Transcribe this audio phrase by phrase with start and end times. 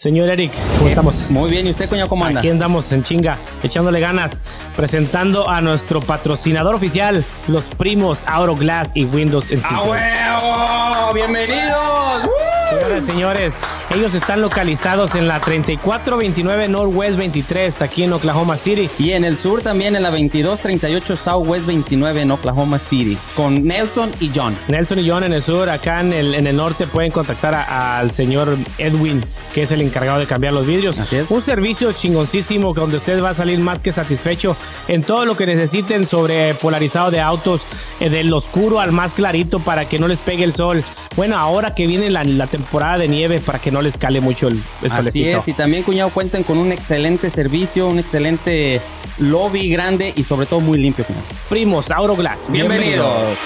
[0.00, 1.30] Señor Eric, ¿cómo Eh, estamos?
[1.30, 2.40] Muy bien, ¿y usted, coño, cómo anda?
[2.40, 4.40] Aquí andamos en chinga, echándole ganas,
[4.74, 9.88] presentando a nuestro patrocinador oficial, los primos Auroglass y Windows ¡A Interior.
[9.90, 11.12] huevo!
[11.12, 12.22] ¡Bienvenidos!
[12.70, 13.54] Señoras y señores,
[13.90, 18.88] ellos están localizados en la 3429 Northwest 23, aquí en Oklahoma City.
[18.98, 24.10] Y en el sur también, en la 2238 Southwest 29 en Oklahoma City, con Nelson
[24.20, 24.56] y John.
[24.68, 27.98] Nelson y John en el sur, acá en el, en el norte pueden contactar a-
[27.98, 30.98] al señor Edwin, que es el encargado de cambiar los vidrios.
[31.00, 31.30] Así es.
[31.30, 35.46] Un servicio chingoncísimo donde usted va a salir más que satisfecho en todo lo que
[35.46, 37.60] necesiten sobre polarizado de autos,
[37.98, 40.84] eh, del oscuro al más clarito para que no les pegue el sol.
[41.16, 44.48] Bueno, ahora que viene la, la temporada de nieve para que no les cale mucho
[44.48, 45.38] el, el Así solecito.
[45.38, 48.80] es, y también, cuñado, cuentan con un excelente servicio, un excelente
[49.18, 51.24] lobby grande y sobre todo muy limpio, cuñado.
[51.48, 52.50] Primos, Auroglass.
[52.50, 53.38] Bienvenidos.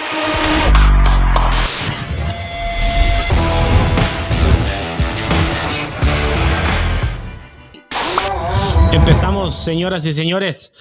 [8.92, 10.72] Empezamos, señoras y señores.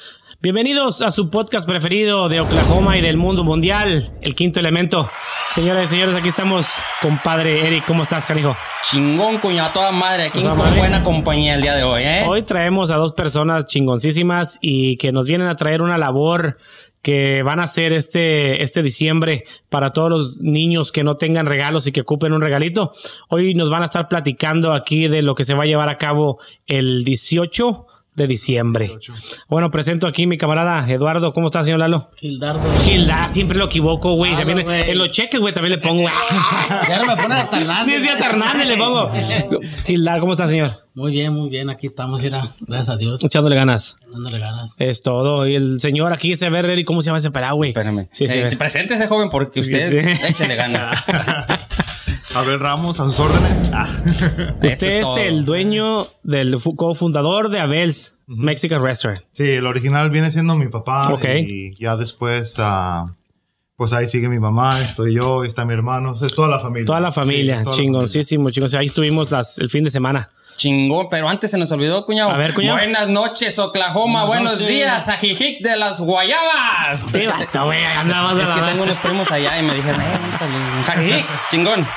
[0.44, 5.10] Bienvenidos a su podcast preferido de Oklahoma y del mundo mundial, El Quinto Elemento.
[5.48, 6.68] Señoras y señores, aquí estamos,
[7.02, 7.86] compadre Eric.
[7.86, 8.54] ¿Cómo estás, canijo?
[8.82, 10.80] Chingón, cuñado, a toda madre, aquí con madre.
[10.80, 12.26] buena compañía el día de hoy, ¿eh?
[12.28, 16.58] Hoy traemos a dos personas chingoncísimas y que nos vienen a traer una labor
[17.02, 21.88] que van a hacer este, este diciembre para todos los niños que no tengan regalos
[21.88, 22.92] y que ocupen un regalito.
[23.30, 25.98] Hoy nos van a estar platicando aquí de lo que se va a llevar a
[25.98, 28.92] cabo el 18 de diciembre.
[29.48, 31.34] Bueno, presento aquí mi camarada Eduardo.
[31.34, 32.10] ¿Cómo está, señor Lalo?
[32.16, 32.62] Gildardo.
[32.84, 34.34] Gilda, siempre lo equivoco, güey.
[34.36, 34.92] Güey.
[34.92, 36.08] en los cheques, güey, también le pongo.
[36.88, 37.96] Ya no me pones hasta Hernández.
[37.96, 39.12] Sí, sí, hasta Hernández le pongo.
[39.86, 40.84] Gilda, ¿cómo está, señor?
[40.96, 41.70] Muy bien, muy bien.
[41.70, 42.52] Aquí estamos, mira.
[42.62, 43.24] Gracias a Dios.
[43.24, 43.96] Echándole ganas.
[44.12, 44.76] Dándole ganas.
[44.78, 45.48] Es todo.
[45.48, 47.72] Y el señor aquí se ve, ¿cómo se llama ese pelado, güey?
[47.72, 48.08] Espérame.
[48.12, 48.38] Sí, sí.
[48.38, 48.58] Eh, ve.
[48.58, 50.26] preséntese, joven, porque usted Sí, sí.
[50.28, 51.04] échale ganas.
[52.36, 53.70] Abel Ramos, a sus órdenes.
[53.72, 53.88] Ah.
[54.64, 59.24] Usted es, el dueño del fu- cofundador de Abel's Mexican Restaurant.
[59.32, 61.16] Sí, el original viene siendo mi papá.
[61.24, 63.06] Y ya después, ah,
[63.76, 66.86] pues ahí sigue mi mamá, estoy yo, está mi hermano, es toda la familia.
[66.88, 68.50] Toda la Sí, familia, toda la chingoncísimo.
[68.80, 70.30] Ahí estuvimos las, el fin de semana.
[70.56, 72.32] Chingón, pero antes se nos olvidó, cuñado.
[72.32, 72.78] A ver, cuñado.
[72.78, 74.26] Buenas noches, Oklahoma.
[74.26, 74.68] Buenas Buenos noches.
[74.76, 77.00] días, Ajijic de las Guayabas.
[77.00, 79.60] Sí, Es que te- vato, güey, andamos de Es que la- tengo unos primos allá
[79.60, 81.88] y me dijeron, eh, vamos a Ajijic, chingón.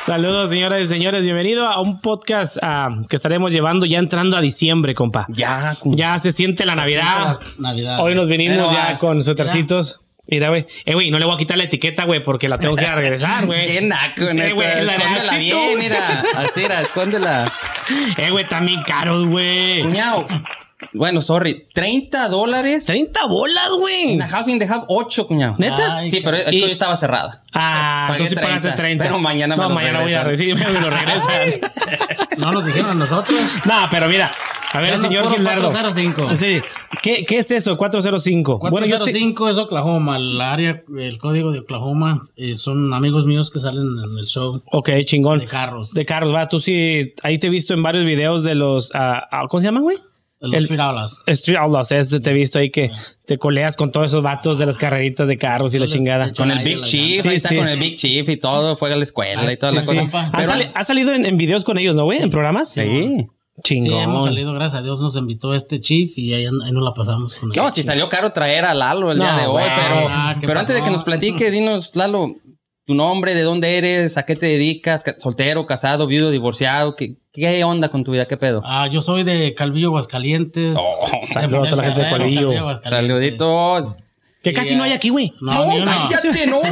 [0.00, 1.24] Saludos, señoras y señores.
[1.24, 5.26] Bienvenido a un podcast ah, que estaremos llevando ya entrando a diciembre, compa.
[5.28, 5.76] Ya.
[5.84, 7.38] Ya se siente la Navidad.
[7.58, 8.00] Navidad.
[8.00, 10.00] Hoy nos vinimos Pero ya vas, con suétercitos.
[10.30, 10.66] Mira, güey.
[10.84, 13.46] Eh, güey, no le voy a quitar la etiqueta, güey, porque la tengo que regresar,
[13.46, 13.66] güey.
[13.66, 16.24] Qué naco, Sí, güey, la Escóndela necesito, bien, mira.
[16.36, 17.52] Así era, escóndela.
[18.18, 19.80] Eh, güey, también caros, güey.
[19.82, 20.26] Cuñado.
[20.94, 21.66] Bueno, sorry.
[21.74, 22.86] 30 dólares.
[22.86, 24.12] 30 bolas, güey.
[24.14, 25.54] En a half in the half, 8, cuñado.
[25.58, 25.96] ¿Neta?
[25.98, 27.42] Ay, Sí, pero es que Y- hoy estaba cerrada.
[27.52, 29.04] Ah, Pagué entonces sí pagaste 30, 30.
[29.04, 30.54] pero mañana me No, los mañana voy a regresan.
[30.56, 31.70] recibir, me lo regresan.
[32.38, 33.40] No nos dijeron a nosotros.
[33.64, 34.30] no, pero mira,
[34.72, 35.62] a ver, Ya no señor puro Gildardo.
[35.72, 36.36] 405.
[36.36, 36.60] Sí.
[37.02, 37.76] ¿Qué, ¿Qué es eso?
[37.76, 38.58] 405.
[38.60, 40.16] Bueno, yo sé- 405 es Oklahoma.
[40.18, 42.20] El área, el código de Oklahoma.
[42.36, 45.40] eh, son amigos míos que salen en el show Ok, chingón.
[45.40, 45.92] de carros.
[45.94, 46.48] De carros, va.
[46.48, 48.92] Tú sí, ahí te he visto en varios videos de los.
[48.94, 49.96] ah, ah, ¿Cómo se llaman, güey?
[50.40, 51.22] Los el- Street Outlaws.
[51.26, 52.90] Street Outlaws, este te he visto ahí que
[53.26, 56.32] te coleas con todos esos vatos de las carreritas de carros y la chingada.
[56.32, 57.72] Con el Big Chief, Sí, ahí está sí, con sí.
[57.72, 59.88] el Big Chief y todo, fue a la escuela Ah, y toda sí, la sí,
[60.08, 60.26] cosa.
[60.26, 62.18] ¿Ha, Pero- sali- ha salido en, en videos con ellos, ¿no, güey?
[62.22, 62.70] ¿En programas?
[62.72, 62.82] Sí.
[63.64, 64.24] Sí, hemos Chingón.
[64.24, 67.50] salido, gracias a Dios, nos invitó este chief y ahí, ahí nos la pasamos con
[67.58, 70.46] oh, si salió caro traer a Lalo el No, día de hoy, pero, Ah, ¿qué
[70.46, 72.36] pero antes de que nos platique, dinos, Lalo,
[72.88, 77.16] tu nombre, de dónde eres, a qué te dedicas, ca- soltero, casado, viudo, divorciado, ¿qué,
[77.34, 78.24] qué onda con tu vida?
[78.24, 78.62] ¿Qué pedo?
[78.64, 80.74] Ah, yo soy de Calvillo, Aguascalientes.
[80.80, 82.50] Oh, saludos a toda la gente de Calvillo.
[82.58, 83.10] Aguascalientes.
[83.10, 83.96] Saluditos.
[84.42, 84.94] Que casi no hay ah.
[84.94, 85.34] aquí, güey.
[85.42, 86.62] No, No, cállate, no.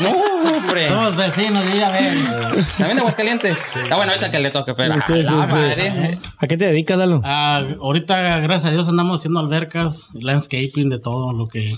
[0.00, 0.88] No, hombre.
[0.88, 2.64] Somos vecinos, yo ya veo.
[2.78, 3.58] También de Aguascalientes.
[3.90, 4.92] Ah, bueno, ahorita que le toque, pero.
[5.06, 5.52] Sí, sí, a la sí.
[5.52, 6.18] madre.
[6.38, 7.20] ¿A qué te dedicas, Lalo?
[7.24, 11.74] Ah, ahorita, gracias a Dios, andamos haciendo albercas, landscaping, de todo lo que,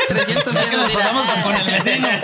[0.09, 0.73] 300 pesos.
[0.77, 2.09] nos pasamos con- con el vecino.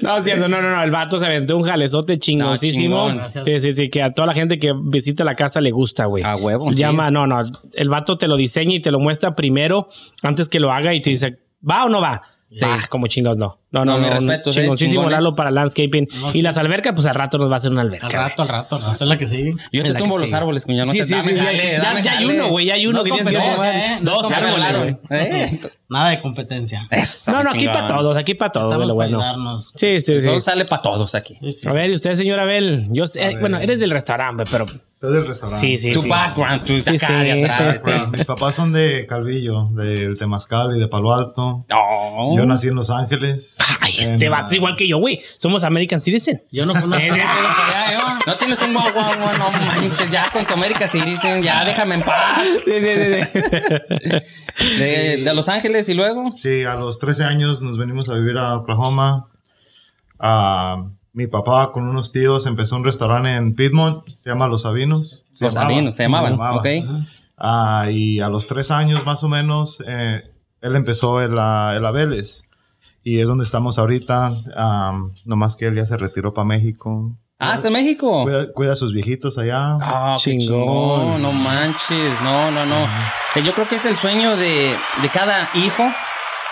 [0.00, 0.82] No, es cierto, no, no, no.
[0.82, 3.06] El vato se aventó un jalezote chingoncísimo.
[3.08, 3.16] chingón.
[3.18, 3.44] Gracias.
[3.44, 3.90] sí, sí, sí.
[3.90, 6.24] Que a toda la gente que visita la casa le gusta, güey.
[6.24, 6.78] A huevo, sí.
[6.78, 7.42] Llama, no, no.
[7.74, 9.88] El vato te lo diseña y te lo muestra primero
[10.22, 11.38] antes que lo haga y te dice,
[11.68, 12.22] ¿va o no va?
[12.50, 13.58] Va, como chingados no.
[13.70, 15.10] No, No, no, respetos, eh, Chingoncísimo eh.
[15.10, 16.08] Lalo para landscaping.
[16.22, 16.42] No, y sí.
[16.42, 18.06] las albercas, pues al rato nos va a hacer una alberca.
[18.06, 19.54] Al rato, al rato, al rato es la que sigue.
[19.72, 20.36] Yo te tumbo los sigue.
[20.38, 20.86] árboles, cuñado.
[20.86, 22.66] No sí, sé, sí, dame sí, ya- jale, ya, dame ya hay uno, güey.
[22.66, 23.96] Ya hay uno No que tienes poner ¿eh?
[24.00, 24.96] Dos árboles, güey.
[25.10, 25.60] Eh,
[25.90, 26.86] Nada de competencia.
[26.90, 29.18] Eso, No, no, aquí para todos, aquí para todos, lo bueno.
[29.18, 29.72] ayudarnos.
[29.74, 30.20] Sí, sí, sí.
[30.20, 31.36] sol sale para todos aquí.
[31.40, 31.68] Sí, sí.
[31.68, 33.38] A ver, y usted, señor Abel, yo sé, ver.
[33.40, 35.66] bueno, eres del restaurante, pero Soy del restaurante.
[35.66, 36.08] sí, sí, tu sí.
[36.10, 37.80] background, tu Sí, atrás.
[38.12, 41.64] Mis papás son de Calvillo, del Temazcal y de Palo Alto.
[41.70, 42.36] No.
[42.36, 43.56] Yo nací en Los Ángeles.
[43.80, 45.20] Ay, este vato igual que yo, güey.
[45.38, 46.42] Somos American Citizen.
[46.50, 47.06] Yo no conozco.
[48.26, 51.64] No tienes un guau, guau, guau, no manches, ya con tu América sí dicen, ya
[51.64, 52.42] déjame en paz.
[52.64, 54.78] Sí, sí, sí, sí.
[54.78, 56.32] De, de Los Ángeles y luego.
[56.36, 59.28] Sí, a los 13 años nos venimos a vivir a Oklahoma.
[60.18, 65.24] Ah, mi papá con unos tíos empezó un restaurante en Piedmont, se llama Los Sabinos.
[65.32, 65.70] Se Los llamaba.
[65.72, 66.66] Sabinos, se llamaban, ok.
[67.38, 70.22] Ah, y a los tres años más o menos, eh,
[70.60, 72.42] él empezó el, el Abeles.
[73.08, 74.36] Y es donde estamos ahorita.
[74.54, 74.92] Ah,
[75.24, 77.16] nomás que él ya se retiró para México.
[77.38, 78.24] Ah, ¿está en México?
[78.24, 79.78] Cuida, cuida a sus viejitos allá.
[79.80, 80.40] Ah, Chingón.
[80.40, 81.22] chingón.
[81.22, 82.86] No manches, no, no, no.
[83.32, 85.84] Que Yo creo que es el sueño de, de cada hijo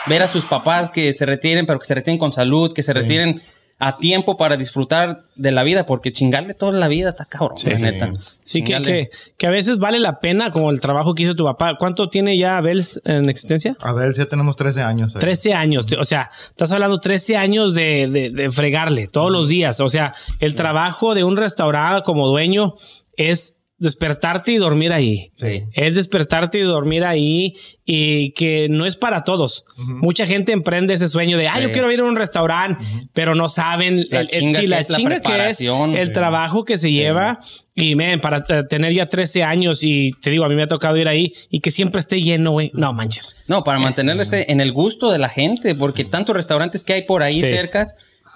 [0.06, 2.94] ver a sus papás que se retiren, pero que se retiren con salud, que se
[2.94, 3.43] retiren
[3.78, 7.69] a tiempo para disfrutar de la vida, porque chingarle toda la vida está cabrón, Sí.
[7.69, 8.11] la neta.
[8.43, 11.76] Sí, que, que a veces vale la pena, como el trabajo que hizo tu papá.
[11.78, 13.76] ¿Cuánto tiene ya Abel en existencia?
[13.81, 15.14] Abel, ya tenemos 13 años.
[15.14, 15.20] ahí.
[15.20, 19.79] 13 años, o sea, estás hablando 13 años de, de- de fregarle todos los días.
[19.81, 22.76] O sea, el trabajo de un restaurante como dueño
[23.17, 25.31] es despertarte y dormir ahí.
[25.34, 25.64] Sí.
[25.75, 29.64] Es despertarte y dormir ahí y que no es para todos.
[29.76, 32.82] Mucha gente emprende ese sueño de, ah, yo quiero ir a un restaurante,
[33.12, 35.61] pero no saben La el, el- chinga sí, que la es la chinga que es,
[35.61, 36.12] el Sí.
[36.12, 37.38] trabajo que se lleva.
[37.75, 40.69] Y, man, para eh, tener ya 13 años y te digo, a mí me ha
[40.69, 42.70] tocado ir ahí y que siempre esté lleno, güey.
[42.72, 43.37] No manches.
[43.46, 47.22] No, para mantenerse en el gusto de la gente, porque tantos restaurantes que hay por
[47.22, 47.87] ahí cerca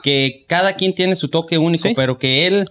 [0.02, 2.68] que cada quien tiene su toque único, pero que él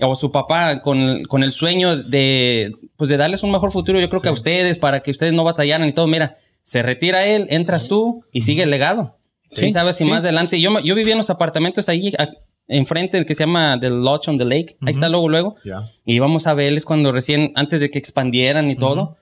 [0.00, 4.08] o su papá con, con el sueño de pues de darles un mejor futuro, yo
[4.08, 7.46] creo que a ustedes para que ustedes no batallaran y todo, mira, se retira él,
[7.50, 9.18] entras tú y sigue el legado.
[9.50, 10.10] Sí, ¿Quién sabe si sí.
[10.10, 12.28] más adelante yo yo vivía en los apartamentos ahí a-
[12.70, 15.56] enfrente que se llama The Lodge on the Lake, ahí está luego luego.
[15.64, 15.90] Ya.
[16.04, 19.16] Y íbamos a verles cuando recién, antes de que expandieran y todo.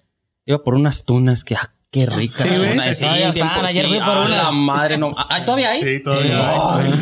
[0.49, 2.49] Iba por unas tunas que, ah, qué ricas.
[2.49, 2.69] Sí, güey.
[2.71, 3.89] tiempo, están, ayer sí.
[3.91, 4.45] fui por Ah, unas.
[4.45, 5.15] la madre, no.
[5.17, 5.81] Ah, ¿Todavía hay?
[5.81, 6.77] Sí, todavía.
[6.77, 6.93] Ay,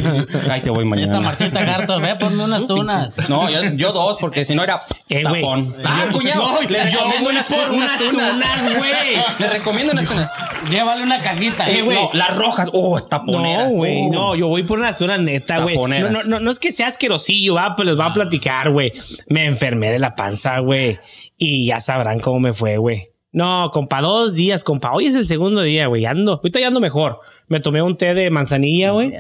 [0.51, 1.21] ahí te voy Esta mañana.
[1.21, 3.29] Martita Garto, ve, ponme unas tunas.
[3.29, 5.43] No, yo, yo dos, porque si no era Eh, güey.
[5.43, 5.77] tapón.
[5.85, 8.93] Ah, cuñado, le recomiendo unas, unas tunas, güey.
[9.39, 10.31] Le recomiendo unas tunas.
[10.71, 11.65] Llévale una cajita.
[11.65, 11.97] Sí, güey.
[11.97, 12.69] no, las rojas.
[12.73, 13.73] Oh, taponeras.
[13.73, 14.13] No, güey, oh.
[14.13, 15.77] no, yo voy por unas tunas neta, güey.
[15.77, 18.93] No, no, no, no es que sea asquerosillo, va, pues les voy a platicar, güey.
[19.29, 20.99] Me enfermé de la panza, güey.
[21.37, 23.09] Y ya sabrán cómo me fue, güey.
[23.35, 24.93] No, compa, dos días, compa.
[24.93, 26.07] Hoy es el segundo día, güey.
[26.07, 27.19] Ando, ahorita ya ando mejor.
[27.49, 29.13] Me tomé un té de manzanilla, güey.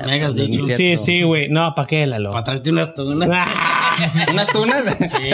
[0.68, 1.48] Sí, sí, güey.
[1.48, 2.30] No, ¿para qué, Lalo?
[2.30, 3.28] Para traerte unas tunas.
[4.32, 4.84] Unas tunas.
[4.98, 5.30] Sí,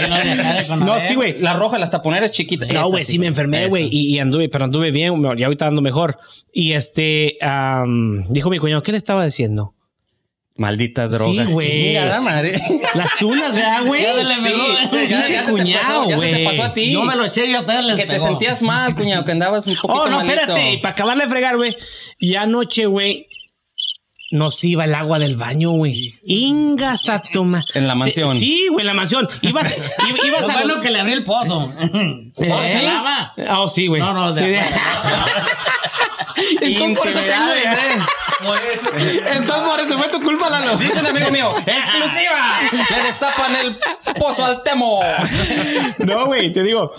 [0.70, 1.38] no, No, sí, güey.
[1.38, 2.70] Las rojas, las taponeras chiquitas.
[2.70, 3.88] No, güey, sí me enfermé, güey.
[3.90, 6.18] Y, y anduve, pero anduve bien, y ahorita ando mejor.
[6.52, 9.74] Y este, am, dijo mi cuñado, ¿qué le estaba diciendo?
[10.56, 11.46] Malditas drogas.
[11.46, 11.70] Sí, güey.
[11.94, 12.60] Chingada madre.
[12.94, 14.02] Las tunas, ¿verdad, güey?
[14.02, 14.62] Ya se le pegó.
[14.66, 16.44] Sí, ya, ya se te Cuñado, pasó, ya se te güey.
[16.44, 16.92] pasó a ti.
[16.92, 19.66] Yo me lo eché y hasta él les Que te sentías mal, cuñado, que andabas
[19.66, 20.34] un poquito Oh, no, malito.
[20.34, 20.72] espérate.
[20.72, 21.74] Y para acabarle de fregar, güey.
[22.18, 23.26] Y anoche, güey,
[24.32, 26.14] nos iba el agua del baño, güey.
[26.24, 27.64] Ingas a toma.
[27.74, 28.38] En la mansión.
[28.38, 29.28] Sí, güey, en la mansión.
[29.40, 29.74] Ibas,
[30.08, 31.72] iba- ibas Lo a bueno que le abrí el pozo.
[32.34, 32.84] ¿Se, ¿Oh, se sí?
[32.84, 33.34] lava?
[33.56, 34.00] Oh, sí, güey.
[34.02, 34.60] No, no, de Sí.
[36.60, 37.20] Entonces por eso.
[38.42, 40.76] Entonces por eso fue tu culpa, Lalo.
[40.76, 42.58] Dice un amigo mío, ¡exclusiva!
[42.90, 43.78] Le destapan el
[44.18, 45.00] pozo al temo.
[45.98, 46.92] No, güey, te digo.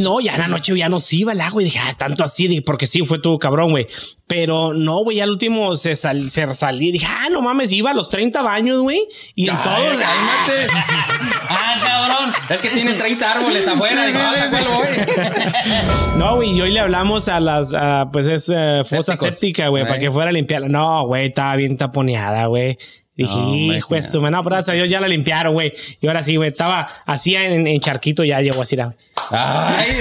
[0.00, 2.46] No, ya en la noche ya nos iba el agua y dije, ah, tanto así,
[2.48, 3.86] dije, porque sí, fue tu cabrón, güey.
[4.26, 6.92] Pero no, güey, al último se, sal, se salí.
[6.92, 9.02] Dije, ah, no mames, iba a los 30 baños, güey.
[9.34, 9.92] Y en Ay, todos.
[10.02, 10.66] cálmate.
[11.54, 12.32] Ah, cabrón.
[12.48, 14.06] Es que tiene 30 árboles afuera.
[14.14, 14.86] "Ah, ¿cuál voy?"
[16.16, 19.18] No, güey, y hoy le hablamos a las, a, pues es eh, fosa Sépticos.
[19.34, 20.68] séptica, güey, para que fuera a limpiarla.
[20.68, 22.78] No, güey, estaba bien taponeada, güey.
[23.14, 25.72] Dije, No, hijo de su madre, no, gracias a Dios ya la limpiaron, güey.
[26.00, 28.74] Y ahora sí, güey, estaba así en, en charquito, ya llegó así.
[28.74, 28.94] era-
[29.30, 29.96] Ay,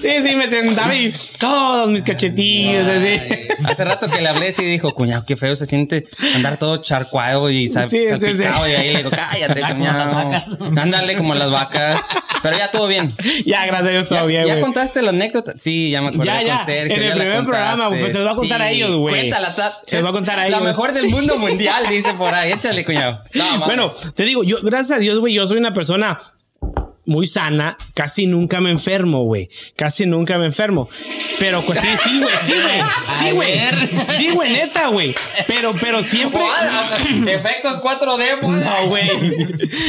[0.00, 3.47] Sí, sí, me sentaba y todos mis cachetillos, así.
[3.70, 7.50] Hace rato que le hablé y dijo, cuñado, qué feo se siente andar todo charcuado
[7.50, 8.64] y sal- Sí, sí, salpicado.
[8.64, 8.70] sí.
[8.70, 10.80] Y ahí le digo, cállate, Ah, cuñado.
[10.80, 12.00] Ándale como las vacas.
[12.42, 13.14] Pero ya todo bien.
[13.44, 15.54] Ya, gracias a Dios, todo ¿Ya, bien, ya contaste la anécdota?
[15.56, 16.24] Sí, ya me acuerdo.
[16.24, 16.56] Ya, ya.
[16.58, 18.96] con Sergio, En el la primer programa, pues, se los voy a contar a ellos,
[18.96, 19.14] güey.
[19.14, 19.54] Cuéntala.
[19.54, 20.62] ta- Se los voy a contar a La ellos.
[20.62, 22.52] mejor del mundo mundial, dice por ahí.
[22.52, 23.22] Échale, cuñado.
[23.34, 23.66] No.
[23.66, 26.18] Bueno, te digo, yo, gracias a Dios, güey, yo soy una persona
[27.08, 29.48] muy sana, casi nunca me enfermo, güey.
[29.76, 30.88] Casi nunca me enfermo.
[31.38, 32.80] Pero pues sí, sí, güey, sí, güey.
[33.18, 33.48] Sí, güey.
[34.08, 35.14] Sí, güey, neta, güey.
[35.46, 36.42] Pero, pero siempre.
[37.26, 38.64] Efectos 4D, pues.
[38.64, 39.08] No, güey.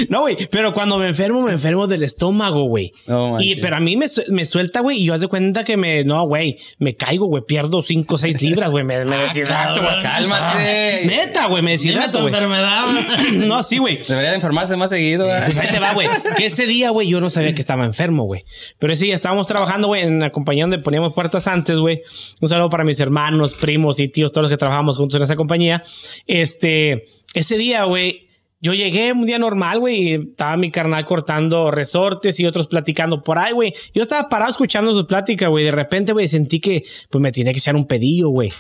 [0.10, 0.48] No, güey.
[0.50, 2.94] Pero cuando me enfermo, me enfermo del estómago, güey.
[3.08, 5.64] No, y, pero a mí me, su- me suelta, güey, y yo haz de cuenta
[5.64, 6.04] que me.
[6.04, 6.56] No, güey.
[6.78, 7.44] Me caigo, güey.
[7.46, 8.84] Pierdo 5 o 6 libras, güey.
[8.84, 10.02] Me, me deshidrato, güey.
[10.02, 11.02] Cálmate.
[11.06, 11.62] Neta, güey.
[11.62, 12.34] Me Dime deshidrato, tu güey.
[12.34, 12.86] enfermedad.
[13.50, 13.98] No, sí, güey.
[14.08, 15.26] Debería de enfermarse más seguido.
[15.28, 16.08] Pues ahí te va, güey.
[16.38, 18.44] Que ese día, güey, yo no sabía que estaba enfermo, güey.
[18.78, 22.02] Pero día estábamos trabajando, güey, en la compañía donde poníamos puertas antes, güey.
[22.40, 25.36] Un saludo para mis hermanos, primos y tíos, todos los que trabajamos juntos en esa
[25.36, 25.84] compañía.
[26.28, 28.29] Este, ese día, güey.
[28.62, 33.24] Yo llegué un día normal, güey, y estaba mi carnal cortando resortes y otros platicando
[33.24, 33.74] por ahí, güey.
[33.94, 35.64] Yo estaba parado escuchando su plática, güey.
[35.64, 38.52] De repente, güey, sentí que pues me tenía que echar un pedillo, güey.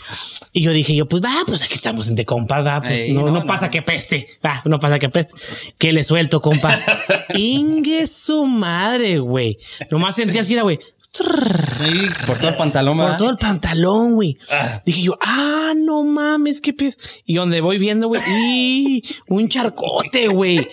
[0.53, 3.21] Y yo dije, yo, pues va, pues aquí estamos de compa, va, pues Ey, no,
[3.21, 3.45] no, no no.
[3.45, 4.27] pasa que peste.
[4.45, 5.33] Va, no pasa que peste.
[5.77, 6.79] Que le suelto, compa.
[7.35, 9.57] Ingue su madre, güey.
[9.91, 10.79] Nomás sentí así, güey.
[11.11, 12.07] Sí.
[12.27, 13.17] Por todo el pantalón, Por ¿verdad?
[13.17, 14.37] todo el pantalón, güey.
[14.85, 16.93] Dije yo, ah, no mames, qué pedo.
[17.25, 20.67] Y donde voy viendo, güey, y un charcote, güey.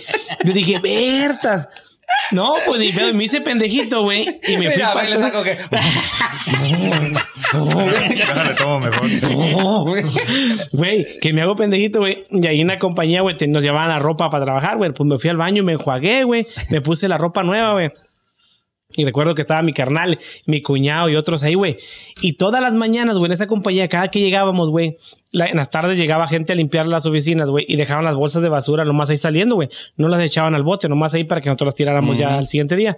[0.44, 1.68] Yo dije, Bertas.
[2.30, 4.38] No, pues ni pedo, me hice pendejito, güey.
[4.46, 5.56] Y me fui Mira, pa' güey, le saco que.
[10.72, 12.24] Güey, que me hago pendejito, güey.
[12.30, 14.92] Y ahí en la compañía, güey, nos llevaban la ropa para trabajar, güey.
[14.92, 16.46] Pues me fui al baño y me enjuagué, güey.
[16.70, 17.90] Me puse la ropa nueva, güey.
[18.96, 21.76] Y recuerdo que estaba mi carnal, mi cuñado y otros ahí, güey.
[22.20, 24.96] Y todas las mañanas, güey, en esa compañía, cada que llegábamos, güey,
[25.32, 28.42] la- en las tardes llegaba gente a limpiar las oficinas, güey, y dejaban las bolsas
[28.42, 29.68] de basura nomás ahí saliendo, güey.
[29.96, 32.74] No las echaban al bote, nomás ahí para que nosotros las tiráramos ya al siguiente
[32.76, 32.96] día.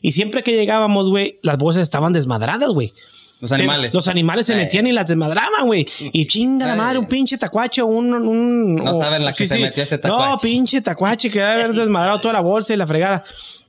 [0.00, 2.92] Y siempre que llegábamos, güey, las bolsas estaban desmadradas, güey.
[3.40, 3.94] Los Se- animales.
[3.94, 5.86] los animales se metían y las desmadraban, güey.
[6.12, 8.12] Y chinga la madre, un pinche tacuache, un...
[8.12, 10.30] un No o- saben la que se metió ese tacuache.
[10.32, 13.24] No, pinche tacuache, que debe haber desmadrado toda la bolsa y la fregada.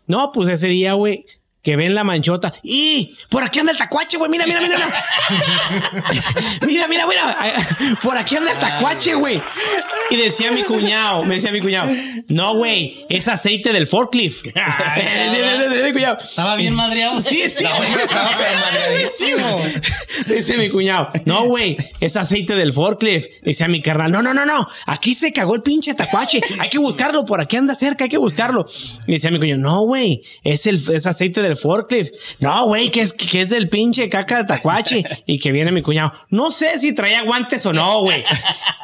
[0.08, 1.26] No, pues ese día, güey,
[1.62, 2.54] que ven la manchota.
[2.64, 3.16] ¡Y!
[3.30, 4.30] Por aquí anda el tacuache, güey.
[4.32, 4.78] Mira, mira, mira.
[6.66, 7.08] Mira, mira, mira.
[7.08, 7.98] mira.
[8.02, 9.42] Por aquí anda el tacuache, güey.
[10.10, 11.90] Y decía mi cuñado, me decía mi cuñado,
[12.28, 14.44] no, güey, es aceite del forklift.
[14.46, 16.18] Decía mi cuñado.
[16.20, 17.22] Estaba bien madreado.
[17.22, 17.64] Sí, sí.
[17.64, 19.62] Estaba madreadísimo.
[20.28, 23.30] Dice mi cuñado, no, güey, es aceite del forklift.
[23.44, 26.42] Dice a mi carnal, no, no, no, no, aquí se cagó el pinche tacuache.
[26.60, 28.66] Hay que buscarlo, por aquí anda cerca, hay que buscarlo.
[29.08, 32.14] Y dice a mi cuñado, no, güey, es, el, es aceite del forklift.
[32.40, 35.04] No, güey, que es, que es del pinche caca de tacuache.
[35.26, 38.24] Y que viene mi cuñado, no sé si traía guantes o no, güey.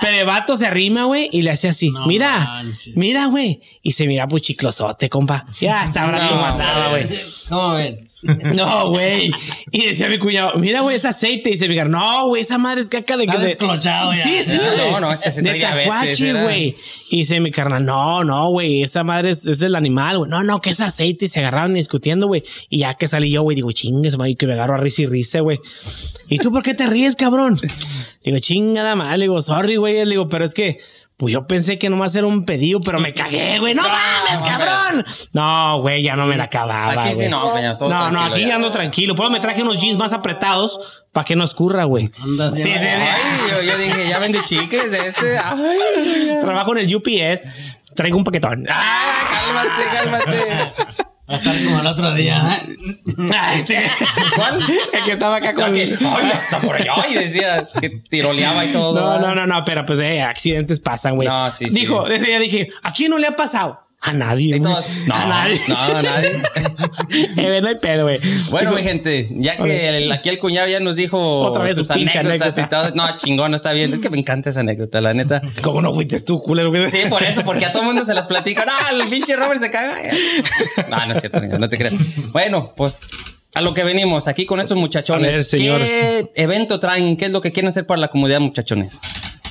[0.02, 2.96] Pero el vato se arrima, güey, y le hace así, No mira, manches.
[2.96, 3.60] mira, güey.
[3.82, 5.46] Y se mira pues chiclosote, compa.
[5.60, 7.06] Ya sabrás No, cómo andaba, güey.
[7.50, 8.07] ¿Cómo ven?
[8.24, 9.32] No, güey.
[9.72, 11.50] Y decía mi cuñado, mira, güey, es aceite.
[11.50, 13.26] Y dice mi carnal, no, güey, esa madre es caca de...
[13.26, 14.24] Está de- desclochado ya.
[14.24, 14.92] Sí, sí, güey.
[14.92, 16.76] no, no, este sí De era- güey.
[17.12, 20.30] Y dice mi carnal, no, no, güey, esa madre es, es del animal, güey.
[20.32, 21.26] No, no, que es aceite.
[21.26, 22.44] Y se agarraron discutiendo, güey.
[22.70, 25.06] Y ya que salí yo, güey, digo, chingues, madre, que me agarro a risa y
[25.06, 25.60] risa, güey.
[26.28, 27.60] ¿Y tú por qué te ríes, cabrón?
[28.24, 29.96] Digo, chingada madre, le digo, sorry, güey.
[30.04, 30.78] Le digo, pero es que...
[31.18, 33.74] Pues yo pensé que nomás era un pedido, pero me cagué, güey.
[33.74, 35.04] ¡No mames, cabrón!
[35.34, 36.92] No, güey, ya no me la acababa.
[37.02, 37.30] Aquí sí, güey.
[37.30, 38.54] no, peña, todo No, no, aquí ya.
[38.56, 39.16] ando tranquilo.
[39.16, 42.12] Pero me traje unos jeans más apretados para que no escurra, güey.
[42.22, 42.86] Anda Sí, sí, sí.
[42.86, 45.40] Ay, yo, yo dije, ya vende chicles este.
[45.40, 47.48] Ay, Trabajo en el UPS.
[47.96, 48.68] Traigo un paquetón.
[48.70, 51.07] ah, cálmate, cálmate.
[51.29, 52.57] Va a estar como el otro día.
[52.57, 52.77] ¿eh?
[53.65, 53.75] Sí.
[54.36, 54.60] ¿Cuál?
[54.93, 55.74] El que estaba acá con...
[55.74, 57.05] que, ay, hasta por allá.
[57.10, 58.93] Y decía que tiroleaba y todo.
[58.93, 61.27] No, no, no, no, pero pues eh, accidentes pasan, güey.
[61.27, 61.79] No, sí, sí.
[61.79, 63.87] Dijo, ese día dije, ¿a quién no le ha pasado?
[64.00, 64.62] A nadie, Y güey.
[64.62, 65.60] todos, no, a nadie.
[65.68, 66.42] no, nadie.
[67.38, 68.20] Eh, no hay pedo, güey.
[68.51, 71.89] Bueno, mi gente, ya que el- aquí el cuñado ya nos dijo Otra vez sus
[71.89, 72.70] anécdotas y anécdota.
[72.70, 72.96] todo.
[72.96, 73.92] No, chingón, está bien.
[73.94, 75.42] Es que me encanta esa anécdota, la neta.
[75.62, 76.70] ¿Cómo no fuiste tú, culero?
[76.70, 76.89] güey?
[76.92, 78.66] Sí, por eso, porque a todo mundo se las platica.
[78.66, 79.96] No, el pinche Robert se caga.
[80.89, 81.94] No, no es cierto, no te creas.
[82.32, 83.08] Bueno, pues
[83.56, 85.34] a lo que venimos aquí con estos muchachones.
[85.34, 85.88] A ver, señores.
[85.89, 87.18] ¿Qué evento traen?
[87.18, 89.00] ¿Qué es lo que quieren hacer para la comunidad, muchachones?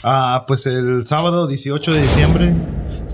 [0.05, 2.53] Ah, pues el sábado 18 de diciembre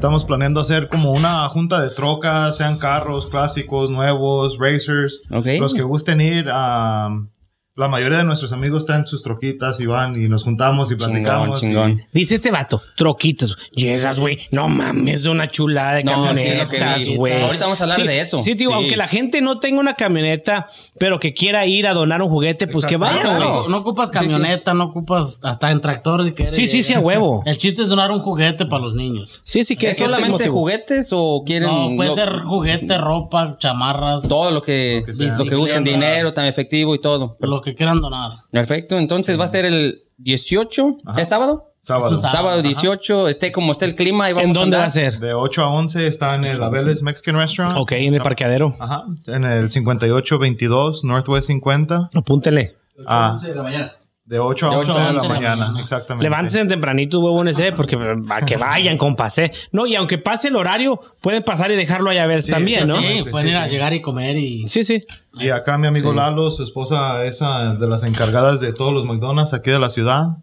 [0.02, 5.22] estamos planeando hacer como una junta de trocas, sean carros clásicos, nuevos, racers.
[5.30, 5.46] Ok.
[5.60, 7.24] Los que gusten ir, ah,
[7.74, 10.96] la mayoría de nuestros amigos están en sus troquitas y van y nos juntamos y
[10.96, 11.62] Chingón, platicamos.
[11.62, 11.96] y- chingón.
[12.12, 13.56] Dice este vato, troquitas.
[13.72, 14.38] Llegas, güey.
[14.50, 17.40] No mames, una chulada de No, camionetas, güey.
[17.42, 18.42] Ahorita vamos a hablar Sí, de eso.
[18.42, 18.74] Sí, tío, Sí.
[18.74, 20.66] aunque la gente no tenga una camioneta,
[20.98, 23.48] pero que quiera ir a donar un juguete, pues que vaya, güey.
[23.48, 26.54] No, no ocupas camioneta, no ocupas hasta en tractor si quieres.
[26.54, 27.42] Sí, sí, sí, a huevo.
[27.46, 29.40] El chiste es donar un juguete para los niños.
[29.44, 34.28] Sí, sí, que ¿Es solamente juguetes o quieren No, puede lo- ser juguete, ropa, chamarras,
[34.28, 35.90] todo lo que, Lo que lo que usen, Bicicleta.
[36.06, 37.38] dinero, también efectivo y todo?
[37.62, 38.44] Lo que quieran donar.
[38.50, 41.68] Perfecto, entonces va a ser el 18, ¿es sábado?
[41.80, 42.16] Sábado.
[42.16, 42.62] Es Sábado ajá.
[42.62, 45.18] 18, esté como esté el clima, ahí vamos ¿En dónde a va a ser?
[45.18, 47.76] De 8 a 11 está en el Abeles Mexican Restaurant.
[47.78, 48.74] Ok, en el parqueadero.
[48.78, 49.04] Ajá.
[49.26, 52.10] En el 5822 Northwest 50.
[52.14, 52.76] Apúntele.
[53.06, 53.92] Ah, de la mañana.
[54.32, 55.56] De 8 a De 11 ocho a de la 11 de la mañana.
[55.66, 55.80] mañana.
[55.80, 56.24] Exactamente.
[56.24, 59.50] Levántense tempranito, huevones, eh, porque para que vayan, compas, eh.
[59.72, 62.96] No, y aunque pase el horario, pueden pasar y dejarlo allá a ver también, ¿no?
[62.96, 64.66] Sí, pueden sí, ir a llegar y comer y...
[64.68, 65.00] Sí, sí.
[65.34, 69.52] Y acá mi amigo Lalo, su esposa, esa de las encargadas de todos los McDonald's
[69.52, 70.38] aquí de la ciudad.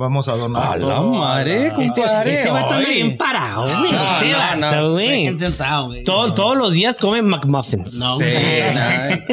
[0.00, 0.72] Vamos a donar.
[0.72, 2.32] A la madre, compadre.
[2.38, 2.94] Este vato anda Ay.
[2.94, 3.92] bien parado, güey.
[3.92, 4.90] No, Este no, vato, no.
[4.92, 5.38] güey.
[5.38, 6.04] Sentado, güey.
[6.04, 7.94] Todo- todos los días comen McMuffins.
[7.96, 8.74] No, Sí, güey.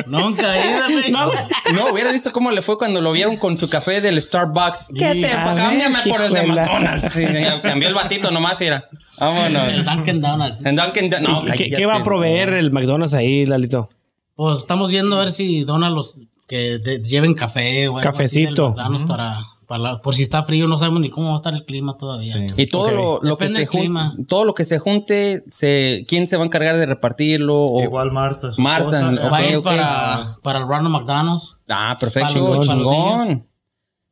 [0.07, 0.19] no.
[0.19, 1.11] Nunca he ido, güey.
[1.11, 1.25] No.
[1.73, 4.89] No, hubiera visto cómo le fue cuando lo vieron con su café del Starbucks.
[4.93, 5.29] ¿Qué te?
[5.29, 6.43] Cámbiame por el de.
[6.43, 7.13] McDonald's.
[7.13, 7.25] Sí,
[7.63, 8.89] cambió el vasito nomás y era.
[8.91, 9.85] El Vámonos.
[9.85, 10.65] Dunkin' Donuts.
[10.65, 13.89] En Dunkin' Don- no, ¿Qué, qué va a proveer el McDonald's ahí, Lalito?
[14.35, 18.05] Pues estamos viendo a ver si donan los que de- lleven café o algo así
[18.41, 18.69] del Cafecito.
[18.69, 21.53] McDonald's para, para la- por si está frío, no sabemos ni cómo va a estar
[21.53, 22.33] el clima todavía.
[22.33, 22.45] Sí.
[22.55, 26.37] Y todo lo, lo que se junte, todo lo que se junte, se, ¿quién se
[26.37, 27.65] va a encargar de repartirlo?
[27.65, 31.57] O- Igual Marta, su Marta, Va a ir para, para el Ronald McDonald's.
[31.69, 33.47] Ah, perfecto, Para chingón, los- para los chingón.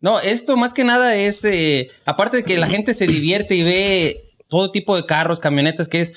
[0.01, 3.63] No, esto más que nada es, eh, aparte de que la gente se divierte y
[3.63, 6.13] ve todo tipo de carros, camionetas, que es,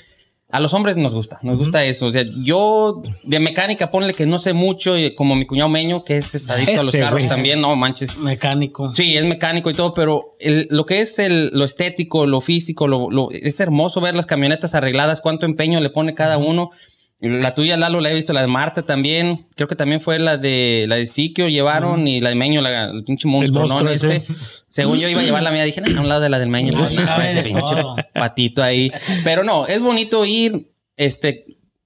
[0.51, 2.07] a los hombres nos gusta, nos gusta eso.
[2.07, 6.03] O sea, yo de mecánica, ponle que no sé mucho, y como mi cuñado Meño,
[6.03, 8.15] que es adicto a los Ese, carros también, no manches.
[8.17, 8.93] Mecánico.
[8.95, 12.87] Sí, es mecánico y todo, pero el- lo que es el, lo estético, lo físico,
[12.87, 16.71] lo, lo- es hermoso ver las camionetas arregladas, cuánto empeño le pone cada uno.
[17.21, 19.47] La tuya, Lalo, la he visto, la de Marta también.
[19.55, 22.85] Creo que también fue la de la de Siquio, llevaron, y la de Meño, la,
[22.91, 23.81] el pinche monstruo, ¿no?
[23.83, 24.13] monstruo.
[24.13, 24.33] Este.
[24.69, 26.47] Según yo iba a llevar la mía, dije, no, a un lado de la del
[26.49, 26.71] Meño.
[26.71, 26.87] No,
[27.21, 27.75] ese pinche
[28.13, 28.89] patito ahí.
[29.25, 31.43] Pero no, es bonito ir, este,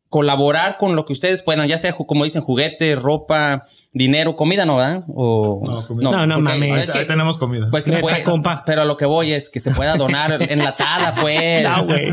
[0.07, 4.77] colaborar con lo que ustedes puedan, ya sea, como dicen, juguetes, ropa, dinero, comida, ¿no,
[4.77, 5.03] verdad?
[5.07, 6.11] O, No, comida.
[6.11, 6.93] No, no mames.
[6.93, 7.67] Ahí tenemos comida.
[7.71, 8.63] pues que Neta, puede- compa.
[8.67, 11.63] Pero a lo que voy es que se pueda donar enlatada, pues.
[11.67, 12.09] No, güey.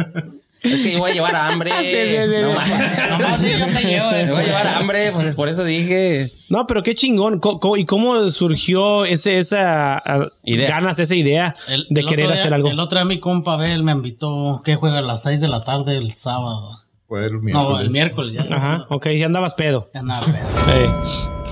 [0.62, 1.70] Es que yo voy a llevar hambre.
[1.80, 2.70] Sí, sí, sí, no, sí.
[2.72, 5.64] ma- Nomás sí, yo te llevo, me voy a llevar hambre, pues es por eso
[5.64, 6.30] dije.
[6.48, 7.40] No, pero qué chingón.
[7.40, 10.68] Co- ¿Y cómo surgió ese, esa ah, Idea.
[10.68, 12.70] ganas, esa idea El- de el querer día- hacer algo?
[12.70, 15.62] El otro día mi compa Abel me invitó que juega a las 6 de la
[15.62, 16.80] tarde el sábado.
[17.10, 17.80] Fue el No, miércoles.
[17.86, 18.46] el miércoles ya.
[18.54, 19.90] Ajá, ok, ya andabas pedo.
[19.92, 20.72] Ya nada, pedo.
[20.72, 20.90] Eh,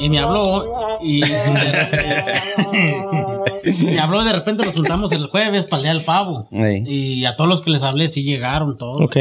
[0.00, 0.64] Y me habló
[1.02, 1.20] y
[3.84, 6.48] me habló y de repente nos juntamos el jueves para el día del pavo.
[6.52, 6.84] Ey.
[6.86, 9.00] Y a todos los que les hablé sí llegaron todos.
[9.00, 9.16] ok.